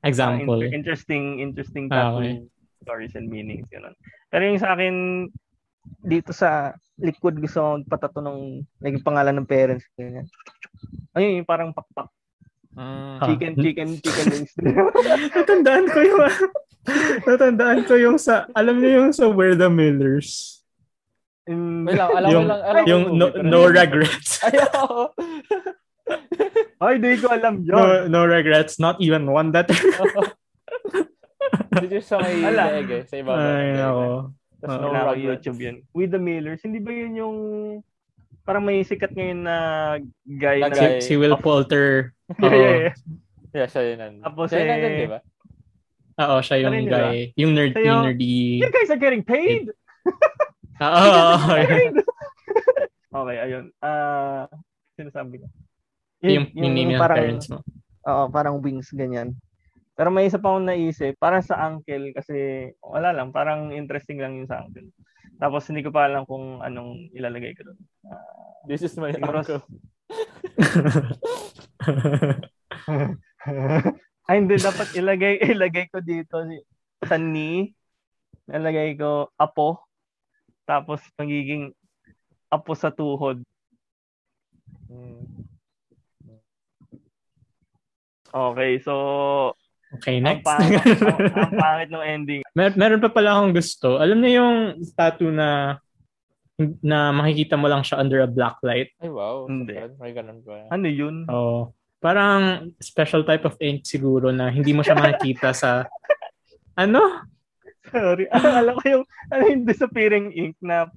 ah, 0.03 0.07
Example. 0.07 0.59
inter- 0.59 0.75
interesting, 0.75 1.39
interesting 1.39 1.85
tattoo 1.87 2.19
okay. 2.19 2.43
stories 2.83 3.15
and 3.15 3.31
meanings. 3.31 3.65
Yun. 3.71 3.95
Pero 4.27 4.43
yung 4.43 4.59
sa 4.59 4.75
akin, 4.75 5.25
dito 6.03 6.31
sa 6.35 6.75
likod 6.99 7.39
gusto 7.39 7.59
ko 7.59 7.69
patato 7.87 8.19
ng 8.21 8.63
naging 8.83 9.03
pangalan 9.03 9.35
ng 9.39 9.49
parents. 9.49 9.87
Ganyan. 9.95 10.27
Ayun, 11.15 11.41
yung 11.41 11.49
parang 11.49 11.71
pakpak. 11.71 12.11
Mm. 12.73 13.21
Ah. 13.21 13.25
Chicken, 13.29 13.53
chicken, 13.61 13.89
chicken 14.01 14.25
wings. 14.33 14.53
Natandaan 15.37 15.85
ko 15.93 15.99
yung 16.01 16.21
Natandaan 17.29 17.79
ko 17.85 17.93
yung 17.95 18.17
sa 18.17 18.49
alam 18.57 18.81
niyo 18.81 19.03
yung 19.03 19.11
sa 19.13 19.29
Where 19.29 19.53
the 19.53 19.69
Millers. 19.69 20.61
And, 21.45 21.83
Wait 21.85 21.99
lang, 21.99 22.11
alam 22.15 22.29
Yung- 22.31 22.47
lang. 22.47 22.61
Alam 22.63 22.83
Yung 22.87 23.03
no, 23.19 23.25
no 23.43 23.59
regrets. 23.67 24.39
Ay, 24.47 24.57
oo. 24.63 25.11
ay, 26.83 26.99
di 26.99 27.15
ko 27.19 27.31
alam 27.31 27.63
yun. 27.63 27.71
No, 27.71 27.83
no 28.11 28.21
regrets, 28.27 28.75
not 28.79 28.99
even 28.99 29.23
one 29.27 29.51
letter. 29.55 29.75
Dito 31.79 31.99
sa 32.03 32.19
may 32.19 32.43
Ala. 32.43 32.79
leg 32.79 32.89
eh. 32.91 33.03
Sa 33.07 33.15
iba. 33.19 33.31
Ay, 33.35 33.79
ako. 33.79 34.05
Tapos 34.63 34.75
Oo. 34.79 34.91
no. 34.91 35.15
YouTube 35.15 35.59
yun. 35.59 35.75
With 35.91 36.11
the 36.15 36.19
Millers. 36.19 36.63
Hindi 36.63 36.79
ba 36.79 36.91
yun 36.91 37.13
yung 37.19 37.37
parang 38.43 38.63
may 38.63 38.83
sikat 38.83 39.11
ngayon 39.15 39.39
na 39.43 39.57
guy 40.23 40.59
Na 40.59 40.71
na 40.71 40.75
guy. 40.75 40.99
Si, 40.99 41.11
si 41.11 41.19
Will 41.19 41.35
Poulter. 41.39 42.15
Yeah, 42.39 42.55
yeah, 42.55 42.75
yeah. 42.89 42.95
Yeah, 43.53 43.67
siya 43.69 43.81
yun. 43.93 44.25
Tapos 44.25 44.49
siya 44.49 44.59
yun 44.61 44.65
eh, 44.65 44.73
nandun, 44.73 44.93
di 44.97 45.11
ba? 45.13 45.19
Oo, 46.13 46.35
siya 46.41 46.55
yung 46.61 46.73
ba? 46.73 46.89
guy. 46.89 47.17
Yung 47.37 47.51
nerd, 47.53 47.73
yung- 47.77 47.85
yung 47.85 48.01
nerdy. 48.09 48.61
You 48.61 48.69
guys 48.73 48.89
are 48.89 49.01
getting 49.01 49.25
paid! 49.25 49.69
Ah, 50.81 51.37
Oo, 53.13 53.21
okay, 53.25 53.37
ayun. 53.45 53.69
Ah, 53.77 54.49
sinasabi 54.97 55.41
ko. 55.41 55.47
yung, 56.25 56.49
yung, 56.57 56.73
name 56.73 56.97
ng 56.97 57.01
parang, 57.01 57.17
parents 57.21 57.47
mo. 57.49 57.59
Oo, 58.09 58.23
parang 58.33 58.57
wings, 58.61 58.89
ganyan. 58.93 59.37
Pero 59.93 60.09
may 60.09 60.25
isa 60.25 60.41
pa 60.41 60.49
akong 60.49 60.65
naisip, 60.65 61.13
parang 61.21 61.45
sa 61.45 61.61
uncle, 61.69 62.09
kasi 62.17 62.69
wala 62.81 63.13
lang, 63.13 63.29
parang 63.29 63.69
interesting 63.69 64.17
lang 64.17 64.33
yung 64.41 64.49
sa 64.49 64.65
uncle. 64.65 64.89
Tapos 65.37 65.69
hindi 65.69 65.85
ko 65.85 65.93
pa 65.93 66.09
alam 66.09 66.25
kung 66.25 66.61
anong 66.65 67.13
ilalagay 67.13 67.53
ko 67.53 67.69
doon. 67.69 67.79
This 68.65 68.81
is 68.81 68.97
my 68.97 69.13
Siguro- 69.13 69.45
uncle. 69.45 69.61
Ay, 74.29 74.39
hindi, 74.39 74.55
dapat 74.55 74.95
ilagay, 74.95 75.43
ilagay 75.53 75.91
ko 75.91 75.99
dito 75.99 76.39
si- 76.47 76.63
sa 77.03 77.19
ni, 77.19 77.75
ilagay 78.47 78.95
ko 78.95 79.27
apo, 79.35 79.83
tapos 80.63 81.03
magiging 81.19 81.75
apo 82.47 82.71
sa 82.71 82.87
tuhod. 82.87 83.43
Okay, 88.33 88.81
so 88.81 88.93
okay, 89.99 90.23
ang 90.23 90.41
next. 90.41 90.47
pangit, 90.47 90.81
ang, 91.05 91.19
ang 91.35 91.53
pangit 91.53 91.89
ng 91.91 92.05
ending. 92.07 92.41
Mer- 92.55 92.79
meron 92.79 93.03
pa 93.03 93.11
pala 93.11 93.37
akong 93.37 93.53
gusto. 93.53 93.99
Alam 93.99 94.23
niyo 94.23 94.31
yung 94.41 94.55
tattoo 94.95 95.29
na 95.29 95.77
na 96.79 97.09
makikita 97.09 97.55
mo 97.55 97.65
lang 97.65 97.81
siya 97.81 97.97
under 97.97 98.19
a 98.19 98.29
black 98.29 98.59
light. 98.61 98.91
Ay, 98.97 99.07
wow. 99.07 99.45
Hindi. 99.45 99.75
May 99.97 100.11
ganun 100.11 100.39
pa. 100.41 100.67
Ano 100.69 100.85
yun? 100.85 101.27
Oh, 101.27 101.71
parang 101.97 102.71
special 102.77 103.23
type 103.23 103.43
of 103.43 103.55
ink 103.57 103.83
siguro 103.83 104.29
na 104.29 104.47
hindi 104.47 104.71
mo 104.71 104.81
siya 104.81 104.93
makikita 104.93 105.51
sa 105.51 105.87
ano? 106.75 107.23
Sorry. 107.85 108.25
Ah, 108.27 108.59
alam 108.59 108.75
ko 108.75 108.85
yung, 108.89 109.05
ano 109.29 109.43
yung 109.45 109.63
disappearing 109.63 110.31
ink 110.31 110.55
na 110.59 110.87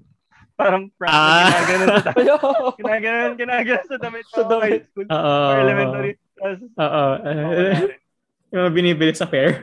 parang 0.55 0.89
prank 0.97 1.13
Ah. 1.13 1.53
ginaganon 1.69 1.89
sa 1.93 2.03
damit. 2.03 2.17
Ay, 2.19 2.29
oo. 2.33 2.67
Ginaganon, 2.75 3.33
ginaganon 3.37 3.85
sa 3.85 3.97
damit 3.99 4.25
Sa 4.27 4.35
sa 4.35 4.43
damit. 4.49 4.63
high 4.65 4.83
school 4.83 5.07
Oo. 5.07 5.35
or 5.45 5.57
elementary. 5.61 6.13
Oo. 6.41 6.63
oh, 6.81 7.13
rin. 7.53 7.93
yung 8.49 8.61
mga 8.63 8.73
binibili 8.73 9.13
sa 9.13 9.29
fair. 9.29 9.61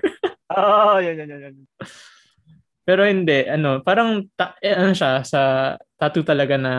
Oo, 0.54 1.02
yan, 1.02 1.18
yan, 1.18 1.28
yan, 1.28 1.42
yan. 1.50 1.56
Pero 2.84 3.08
hindi, 3.08 3.48
ano, 3.48 3.80
parang 3.80 4.28
ta- 4.36 4.60
eh, 4.60 4.76
ano 4.76 4.92
siya, 4.92 5.24
sa 5.24 5.74
tattoo 5.96 6.28
talaga 6.28 6.60
na 6.60 6.74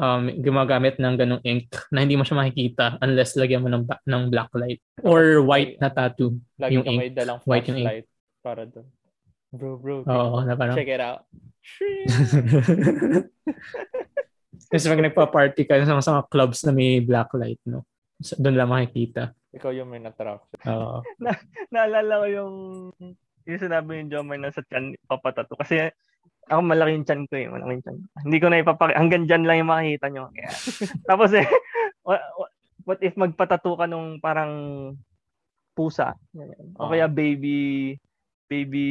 um, 0.00 0.32
gumagamit 0.40 0.96
ng 0.96 1.14
ganong 1.14 1.44
ink 1.44 1.68
na 1.92 2.00
hindi 2.02 2.16
mo 2.16 2.24
siya 2.24 2.40
makikita 2.40 2.96
unless 3.04 3.36
lagyan 3.36 3.60
mo 3.60 3.68
ng, 3.68 3.84
ba- 3.84 4.00
ng 4.08 4.32
black 4.32 4.48
light 4.56 4.80
or 5.04 5.44
white 5.44 5.76
na 5.76 5.92
tattoo. 5.92 6.40
Lagi 6.56 6.80
Yung 6.80 6.86
ink. 6.88 7.12
dalang 7.12 7.38
White 7.44 7.68
yung 7.68 7.84
ink. 7.84 8.08
para 8.40 8.64
doon. 8.64 8.88
Bro, 9.54 9.78
bro. 9.78 9.96
Oo, 10.08 10.42
na 10.42 10.56
parang... 10.58 10.74
Check 10.74 10.90
it 10.90 10.98
out. 11.04 11.22
Kasi 14.72 14.90
pag 14.90 15.04
nagpa-party 15.04 15.62
ka 15.68 15.78
sa 15.86 15.94
mga, 15.94 16.26
clubs 16.26 16.66
na 16.66 16.72
may 16.74 16.98
black 16.98 17.30
light, 17.38 17.60
no? 17.62 17.86
So, 18.18 18.34
doon 18.40 18.58
lang 18.58 18.70
makikita. 18.72 19.30
Ikaw 19.54 19.70
yung 19.70 19.90
may 19.94 20.02
natrap. 20.02 20.42
Oo. 20.66 20.98
Naalala 21.74 22.24
ko 22.24 22.26
yung 22.26 22.54
yung 23.44 23.60
sinabi 23.60 24.00
ni 24.00 24.08
Jomar 24.08 24.40
na 24.40 24.48
sa 24.48 24.64
chan 24.64 24.96
papatato. 25.04 25.52
Kasi 25.54 25.88
ako 26.48 26.60
malaki 26.60 26.96
yung 26.96 27.06
chan 27.08 27.22
ko 27.28 27.34
eh. 27.36 27.48
Malaki 27.48 27.70
yung 27.76 27.84
chan. 27.84 27.96
Hindi 28.24 28.38
ko 28.40 28.46
na 28.48 28.60
ipapakita. 28.60 28.96
Hanggang 28.96 29.24
dyan 29.24 29.44
lang 29.44 29.56
yung 29.60 29.70
makikita 29.70 30.06
nyo. 30.08 30.28
Kaya, 30.32 30.50
tapos 31.08 31.30
eh, 31.32 31.46
what, 32.04 33.00
if 33.00 33.16
magpatato 33.16 33.76
ka 33.76 33.84
nung 33.84 34.20
parang 34.20 34.52
pusa? 35.74 36.14
O 36.78 36.86
Ah. 36.86 36.88
kaya 36.92 37.06
baby 37.08 37.96
baby 38.46 38.86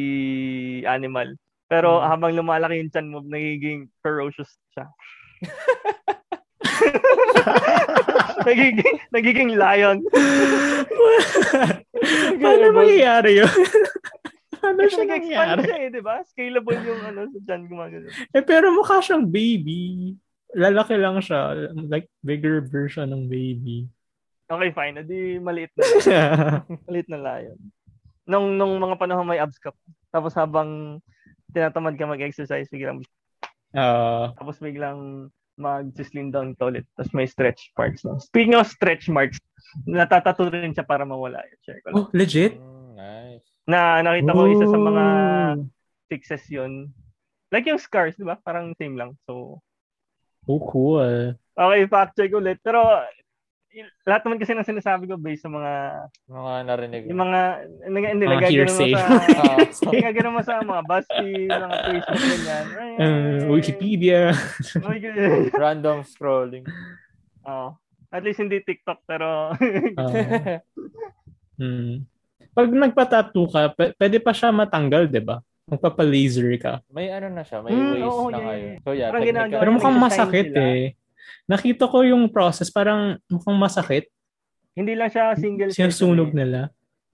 animal. 0.83 1.33
Pero 1.69 1.97
Hmm. 2.01 2.09
habang 2.09 2.33
lumalaki 2.35 2.77
yung 2.77 2.91
chan 2.93 3.07
mo, 3.09 3.21
nagiging 3.21 3.89
ferocious 4.01 4.49
siya. 4.73 4.85
nagiging 8.47 8.97
nagiging 9.09 9.51
lion. 9.55 10.03
Paano 12.37 12.65
mangyayari 12.73 13.41
yun? 13.41 13.51
Paano 14.63 14.79
siya 14.87 15.03
nangyari? 15.03 15.61
siya 15.67 15.77
eh, 15.83 15.89
di 15.91 15.99
ba? 15.99 16.23
Scalable 16.23 16.79
yung 16.79 17.01
ano 17.03 17.27
sa 17.27 17.39
dyan 17.43 17.67
gumagano. 17.67 18.07
Eh, 18.31 18.43
pero 18.43 18.71
mukha 18.71 19.03
siyang 19.03 19.27
baby. 19.27 20.15
Lalaki 20.55 20.95
lang 20.95 21.19
siya. 21.19 21.67
Like, 21.75 22.07
bigger 22.23 22.63
version 22.63 23.11
ng 23.11 23.27
baby. 23.27 23.91
Okay, 24.47 24.71
fine. 24.71 24.95
Adi 25.01 25.41
maliit 25.43 25.73
na. 25.75 25.83
maliit 26.87 27.09
na 27.11 27.19
lion. 27.19 27.59
Nung, 28.23 28.55
nung 28.55 28.79
mga 28.79 28.95
panahon 28.95 29.27
may 29.27 29.41
abs 29.43 29.59
ka. 29.59 29.75
Tapos 30.13 30.31
habang 30.37 31.01
tinatamad 31.51 31.99
ka 31.99 32.07
mag-exercise, 32.07 32.71
biglang, 32.71 33.03
Ah, 33.73 34.29
tapos 34.37 34.61
biglang 34.61 35.27
mag-slim 35.57 36.29
down 36.29 36.53
ka 36.53 36.69
ulit. 36.69 36.85
Tapos 36.93 37.09
may 37.13 37.25
stretch 37.25 37.73
marks. 37.73 38.05
No? 38.05 38.21
Speaking 38.21 38.53
of 38.53 38.69
stretch 38.69 39.09
marks, 39.09 39.41
natatato 39.89 40.45
rin 40.49 40.73
siya 40.73 40.85
para 40.85 41.05
mawala. 41.05 41.41
Share 41.65 41.81
ko 41.81 41.87
lang. 41.89 41.95
oh, 41.97 42.07
legit? 42.13 42.53
Mm, 42.57 42.89
nice. 42.93 43.52
Na 43.63 43.99
nakita 43.99 44.31
ko 44.31 44.41
isa 44.45 44.65
sa 44.65 44.77
mga 44.77 45.05
Oh. 45.53 45.65
fixes 46.07 46.45
yun. 46.47 46.91
Like 47.49 47.63
yung 47.63 47.77
scars, 47.77 48.13
di 48.13 48.23
ba? 48.23 48.35
Parang 48.37 48.73
same 48.75 48.93
lang. 48.93 49.15
So, 49.23 49.61
Oh, 50.43 50.59
cool. 50.59 51.31
okay, 51.49 51.83
fact 51.87 52.13
check 52.13 52.29
ulit. 52.29 52.59
Pero, 52.59 52.83
lahat 54.03 54.21
naman 54.21 54.37
kasi 54.37 54.51
ng 54.51 54.67
sinasabi 54.67 55.07
ko 55.07 55.15
based 55.15 55.41
sa 55.41 55.49
mga 55.49 55.71
Mga 56.27 56.53
narinig. 56.67 57.03
Yung 57.07 57.21
mga, 57.21 57.39
nag, 57.87 58.03
hindi, 58.11 58.25
mo 58.27 58.37
hearsay. 58.37 58.91
sa, 58.91 59.07
Ah, 59.39 59.57
nagagano 59.95 60.29
mo 60.29 60.41
sa 60.43 60.59
mga 60.59 60.81
BuzzFeed, 60.83 61.47
mga 61.47 61.77
Facebook, 61.87 62.21
ganyan. 62.21 62.65
Ay, 62.75 62.91
Uh, 62.93 63.39
Wikipedia. 63.55 64.19
Random 65.55 66.03
scrolling. 66.03 66.67
Oo. 67.47 67.73
At 68.11 68.21
least 68.21 68.37
hindi 68.37 68.61
TikTok, 68.61 69.01
pero, 69.07 69.55
Ah, 69.97 70.59
hmm. 71.57 72.05
Pag 72.53 72.69
nagpa-tattoo 72.69 73.47
ka, 73.47 73.61
p- 73.71 73.93
pwede 73.97 74.17
pa 74.17 74.31
siya 74.31 74.53
matanggal, 74.53 75.09
di 75.09 75.19
ba? 75.19 75.41
magpapa-laser 75.63 76.51
ka. 76.59 76.83
May 76.91 77.07
ano 77.07 77.31
na 77.31 77.39
siya, 77.41 77.63
may 77.63 77.71
Mm, 77.71 77.87
ways 77.89 78.03
oo, 78.05 78.27
na 78.27 78.35
yeah, 78.35 78.43
ngayon. 78.43 78.59
yeah. 78.67 78.77
So 78.77 78.89
yeah, 78.91 79.07
Parang 79.07 79.21
technical. 79.21 79.31
ginagawa 79.47 79.61
Pero 79.63 79.71
mukhang 79.71 79.97
masakit 79.97 80.47
eh. 80.51 80.83
Nakita 81.45 81.83
ko 81.87 81.97
yung 82.03 82.23
process, 82.27 82.67
parang 82.67 83.01
mukhang 83.25 83.55
masakit. 83.55 84.11
Hindi 84.75 84.91
lang 84.91 85.07
siya 85.07 85.31
single 85.33 85.71
Sinusunog 85.71 86.29
session. 86.29 86.35
eh. 86.35 86.39
nila. 86.43 86.59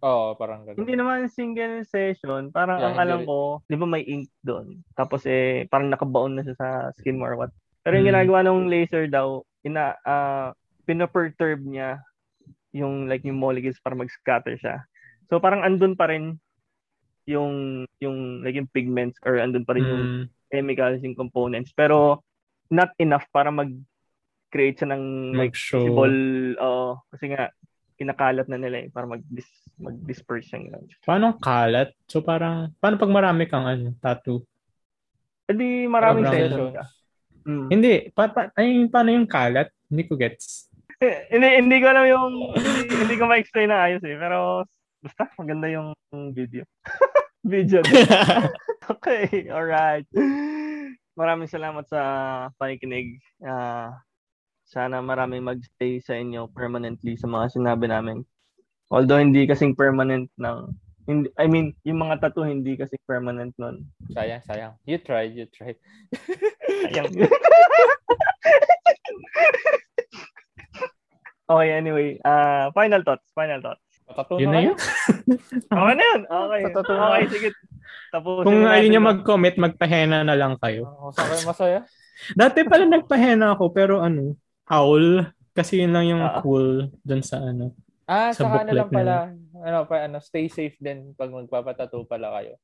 Oo, 0.02 0.34
parang 0.34 0.65
ganun. 0.65 0.82
Hindi 0.82 0.93
naman 0.97 1.30
single 1.30 1.86
session. 1.86 2.49
Parang 2.49 2.82
Yeah, 2.82 2.89
ang 2.89 2.97
alam 2.97 3.19
ko, 3.21 3.38
di 3.63 3.78
ba 3.78 3.86
may 3.86 4.02
ink 4.02 4.34
doon? 4.41 4.82
Tapos 4.91 5.21
eh, 5.25 5.69
parang 5.69 5.88
nakabaon 5.88 6.34
na 6.34 6.41
siya 6.41 6.58
sa 6.58 6.67
skin 6.95 7.21
mo 7.21 7.30
or 7.30 7.38
what. 7.38 7.52
Pero 7.80 7.95
yung 7.95 8.02
Hmm. 8.02 8.12
ginagawa 8.12 8.39
ng 8.43 8.65
laser 8.65 9.06
daw, 9.06 9.39
ina, 9.62 9.93
ah, 10.02 10.58
pinaperturb 10.84 11.62
niya 11.62 12.02
yung 12.71 13.06
like 13.06 13.21
yung 13.21 13.38
molecules 13.38 13.78
para 13.78 13.93
mag-scatter 13.93 14.58
siya. 14.58 14.82
So 15.29 15.37
parang 15.37 15.61
andun 15.61 15.93
pa 15.93 16.09
rin 16.09 16.37
yung 17.29 17.85
yung 18.01 18.41
like 18.41 18.57
yung 18.57 18.69
pigments 18.69 19.21
or 19.21 19.37
andun 19.37 19.63
pa 19.63 19.77
rin 19.77 19.85
yung 19.85 20.03
Mm. 20.03 20.23
chemicals, 20.49 20.99
yung 21.01 21.13
components. 21.13 21.69
Pero 21.71 22.25
not 22.69 22.89
enough 22.97 23.25
para 23.29 23.49
mag-create 23.49 24.81
siya 24.81 24.89
ng 24.93 25.03
like 25.37 25.53
Mag-show. 25.53 25.77
visible, 25.85 26.17
oo, 26.57 26.97
kasi 27.13 27.29
nga 27.29 27.53
kinakalat 27.95 28.47
na 28.47 28.57
nila 28.57 28.85
eh, 28.85 28.89
para 28.89 29.05
mag-dis, 29.05 29.45
mag-disperse 29.75 30.55
yung 30.55 30.71
lang. 30.71 30.87
Paano 31.03 31.35
kalat? 31.35 31.91
So 32.07 32.23
parang, 32.23 32.71
paano 32.79 32.95
pag 32.95 33.11
marami 33.11 33.43
kang 33.45 33.67
ano, 33.67 33.91
tattoo? 33.99 34.41
Hindi 35.45 35.83
maraming 35.85 36.23
Sobrang 36.23 36.39
session 36.39 36.49
session. 36.49 36.73
ka. 36.73 36.83
Mm. 37.43 37.67
Hindi, 37.69 37.93
pa, 38.09 38.23
pa, 38.31 38.41
ay, 38.55 38.87
paano 38.87 39.09
yung 39.11 39.27
kalat? 39.27 39.67
Hindi 39.91 40.03
ko 40.07 40.13
gets. 40.15 40.71
Eh, 40.97 41.27
hindi, 41.27 41.47
hindi 41.59 41.77
ko 41.77 41.85
alam 41.91 42.05
yung, 42.07 42.31
hindi, 42.55 42.79
hindi 42.95 43.15
ko 43.19 43.25
ma-explain 43.27 43.67
na 43.67 43.83
ayos 43.85 44.01
eh, 44.01 44.15
pero 44.15 44.63
basta 45.03 45.31
maganda 45.39 45.67
yung 45.71 45.95
video. 46.35 46.63
video. 47.43 47.79
din. 47.83 48.05
okay, 48.93 49.47
alright. 49.47 50.05
Maraming 51.15 51.51
salamat 51.51 51.88
sa 51.88 52.01
pakikinig. 52.59 53.19
Ah, 53.43 54.03
sana 54.69 55.01
maraming 55.01 55.43
magstay 55.43 55.97
sa 56.03 56.13
inyo 56.15 56.51
permanently 56.51 57.17
sa 57.17 57.25
mga 57.25 57.57
sinabi 57.57 57.89
namin. 57.89 58.23
Although 58.89 59.21
hindi 59.21 59.45
kasing 59.45 59.77
permanent 59.77 60.29
ng 60.38 60.57
hindi, 61.09 61.33
I 61.41 61.49
mean, 61.49 61.73
yung 61.89 62.05
mga 62.05 62.21
tattoo 62.21 62.45
hindi 62.45 62.77
kasi 62.77 62.93
permanent 63.09 63.57
nun. 63.57 63.81
Sayang, 64.13 64.45
sayang. 64.45 64.77
You 64.85 65.01
tried, 65.01 65.33
you 65.33 65.49
tried. 65.49 65.81
Sayang. 66.85 67.09
okay, 71.49 71.69
anyway. 71.73 72.21
Uh, 72.21 72.69
final 72.77 73.01
thoughts. 73.01 73.25
Final 73.33 73.57
thoughts. 73.57 73.88
Tattoo 74.10 74.38
Yun 74.38 74.50
na 74.50 74.62
yun. 74.63 74.78
Okay 75.69 75.93
na 75.93 76.04
yun. 76.04 76.22
Okay. 76.26 76.62
Totoo 76.74 76.98
Okay, 76.98 77.22
na. 77.22 77.30
sige. 77.30 77.50
Tapusin 78.10 78.45
Kung 78.45 78.60
na 78.65 78.74
ayaw 78.74 78.89
to. 78.89 79.02
mag-comment, 79.06 79.56
magpahena 79.60 80.17
na 80.22 80.34
lang 80.34 80.58
kayo. 80.58 80.89
Saan 81.13 81.30
kayo 81.30 81.43
masaya? 81.45 81.80
Dati 82.34 82.60
pala 82.63 82.84
nagpahena 82.84 83.54
ako, 83.54 83.69
pero 83.69 84.02
ano, 84.02 84.34
owl. 84.65 85.30
Kasi 85.52 85.82
yun 85.82 85.93
lang 85.93 86.06
yung 86.08 86.22
Ah. 86.22 86.41
cool 86.41 86.89
dun 87.00 87.22
sa 87.22 87.38
ano. 87.39 87.74
Ah, 88.06 88.34
Sa 88.34 88.43
sa 88.43 88.63
ano 88.63 88.72
lang 88.72 88.89
booklet 88.89 88.98
pala. 88.98 89.15
Ano, 89.60 89.78
pa, 89.86 89.95
ano, 90.04 90.17
stay 90.17 90.50
safe 90.50 90.74
din 90.78 91.13
pag 91.13 91.30
magpapatattoo 91.30 92.04
pala 92.04 92.34
kayo. 92.36 92.58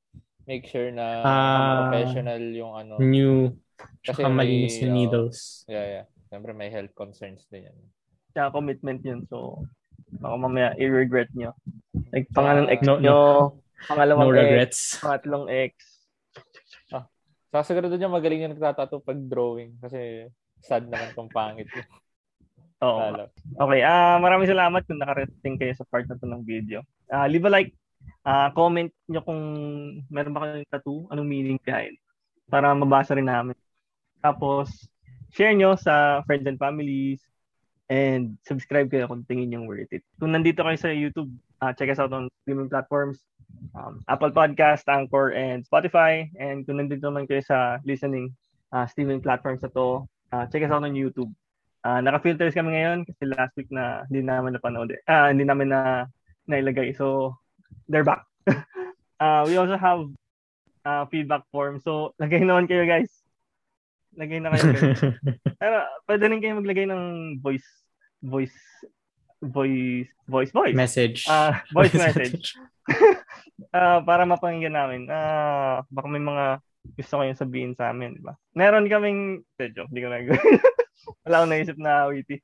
Make 0.46 0.66
sure 0.66 0.90
na 0.90 1.22
Ah. 1.22 1.70
professional 1.86 2.42
yung 2.42 2.74
ano. 2.74 2.98
New, 2.98 3.54
Kasi 4.02 4.24
malinis 4.24 4.80
yung 4.80 4.92
oh, 4.92 4.98
needles. 4.98 5.68
Yeah, 5.68 5.86
yeah. 5.86 6.06
Siyempre 6.26 6.52
may 6.52 6.72
health 6.72 6.94
concerns 6.94 7.44
din 7.46 7.68
yan. 7.68 7.78
Tsaka 8.32 8.56
commitment 8.56 9.04
yun. 9.04 9.28
So, 9.28 9.62
baka 10.19 10.36
mamaya 10.36 10.69
i-regret 10.80 11.30
nyo. 11.34 11.51
Like, 12.12 12.28
pangalan 12.32 12.67
ex 12.71 12.84
No, 12.84 12.97
no. 12.97 13.01
nyo, 13.01 13.19
pangalawang 13.88 14.30
No 14.30 14.34
ex, 14.34 14.39
regrets. 14.39 14.80
pangatlong 15.01 15.45
ex. 15.51 15.73
Saka 17.56 17.71
siguro 17.71 17.88
doon 17.88 18.04
yung 18.04 18.15
magaling 18.19 18.43
yung 18.43 18.51
nagtatato 18.51 18.99
pag 18.99 19.15
drawing. 19.15 19.80
Kasi 19.80 20.28
sad 20.60 20.91
naman 20.91 21.15
kung 21.15 21.32
pangit. 21.32 21.71
Oo. 22.84 22.99
Lalo. 22.99 23.32
Okay, 23.56 23.80
ah 23.80 24.19
maraming 24.19 24.51
salamat 24.51 24.84
kung 24.84 24.99
nakarating 24.99 25.56
kayo 25.56 25.71
sa 25.71 25.88
part 25.88 26.04
na 26.12 26.19
to 26.19 26.28
ng 26.28 26.43
video. 26.43 26.84
Ah 27.08 27.32
leave 27.32 27.47
a 27.47 27.51
like, 27.51 27.71
ah 28.28 28.51
comment 28.51 28.91
nyo 29.08 29.23
kung 29.23 29.39
meron 30.12 30.36
ba 30.36 30.43
kayong 30.43 30.67
tattoo, 30.67 31.08
anong 31.15 31.32
meaning 31.32 31.56
behind 31.63 31.95
para 32.51 32.75
mabasa 32.75 33.15
rin 33.15 33.32
namin. 33.32 33.56
Tapos, 34.19 34.91
share 35.32 35.56
nyo 35.56 35.80
sa 35.80 36.19
friends 36.28 36.43
and 36.51 36.60
families 36.60 37.23
and 37.89 38.38
subscribe 38.45 38.89
kayo 38.89 39.06
kung 39.10 39.26
tingin 39.30 39.54
yung 39.54 39.65
worth 39.69 39.91
it. 39.93 40.02
Kung 40.17 40.34
nandito 40.34 40.65
kayo 40.65 40.78
sa 40.78 40.89
YouTube, 40.89 41.30
ah 41.62 41.71
check 41.71 41.89
us 41.93 42.02
out 42.02 42.12
on 42.13 42.30
streaming 42.43 42.69
platforms, 42.69 43.21
um, 43.78 44.02
Apple 44.10 44.34
Podcast, 44.34 44.86
Anchor, 44.89 45.34
and 45.38 45.63
Spotify. 45.65 46.26
And 46.38 46.65
kung 46.65 46.82
nandito 46.82 47.06
naman 47.08 47.30
kayo 47.30 47.45
sa 47.45 47.80
listening 47.86 48.34
ah 48.74 48.89
streaming 48.89 49.21
platforms 49.21 49.62
na 49.62 49.69
to, 49.74 50.04
ah 50.34 50.45
check 50.50 50.65
us 50.65 50.74
out 50.74 50.84
on 50.84 50.98
YouTube. 50.98 51.30
Ah, 51.86 52.02
naka-filters 52.02 52.58
kami 52.58 52.74
ngayon 52.74 53.06
kasi 53.06 53.30
last 53.30 53.54
week 53.54 53.69
na 53.69 54.02
hindi 54.10 54.26
namin 54.26 54.58
napanood. 54.58 54.89
eh. 54.89 54.98
Ah, 55.06 55.30
hindi 55.30 55.45
namin 55.45 55.69
na 55.69 56.10
nailagay. 56.50 56.98
So, 56.98 57.38
they're 57.86 58.06
back. 58.06 58.26
Ah, 59.15 59.48
we 59.48 59.56
also 59.56 59.80
have 59.80 60.12
ah, 60.84 61.08
feedback 61.08 61.48
form. 61.48 61.80
So, 61.80 62.12
lagay 62.21 62.43
naman 62.43 62.67
kayo 62.67 62.84
guys. 62.84 63.25
Lagay 64.15 64.39
na 64.39 64.51
kayo. 64.51 64.71
Pero 65.62 65.78
pwede 66.08 66.23
rin 66.32 66.41
kayo 66.41 66.60
maglagay 66.60 66.88
ng 66.88 67.04
voice 67.43 67.67
voice 68.23 68.56
voice 69.43 70.10
voice 70.25 70.51
voice. 70.56 70.75
message. 70.75 71.28
Ah, 71.28 71.62
voice 71.71 71.95
message. 72.06 72.56
Ah, 73.71 74.04
para 74.04 74.28
mapakinggan 74.28 74.75
namin. 74.75 75.08
Ah, 75.08 75.80
baka 75.88 76.12
may 76.12 76.19
mga 76.19 76.60
gusto 76.99 77.23
kayong 77.23 77.39
sabihin 77.39 77.71
sa 77.71 77.88
amin, 77.88 78.19
di 78.19 78.23
ba? 78.23 78.36
Meron 78.51 78.91
kaming 78.91 79.47
medyo, 79.56 79.88
hindi 79.88 80.04
ko 80.04 80.12
na 80.12 80.19
Wala 81.23 81.36
akong 81.39 81.51
naisip 81.56 81.78
na 81.80 82.12
witty. 82.12 82.43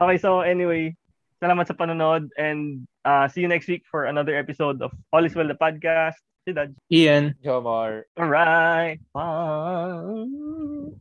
Okay, 0.00 0.16
so 0.16 0.40
anyway, 0.40 0.96
salamat 1.44 1.68
sa 1.68 1.76
panonood 1.76 2.32
and 2.40 2.88
uh, 3.04 3.28
see 3.28 3.44
you 3.44 3.52
next 3.52 3.68
week 3.68 3.84
for 3.88 4.08
another 4.08 4.36
episode 4.36 4.80
of 4.80 4.92
All 5.12 5.24
is 5.24 5.36
Well 5.36 5.48
the 5.48 5.56
podcast. 5.56 6.16
Si 6.46 6.54
Dad. 6.54 6.74
Ian. 6.92 7.34
Jomar. 7.42 8.06
Alright. 8.16 9.00
Bye. 9.12 10.96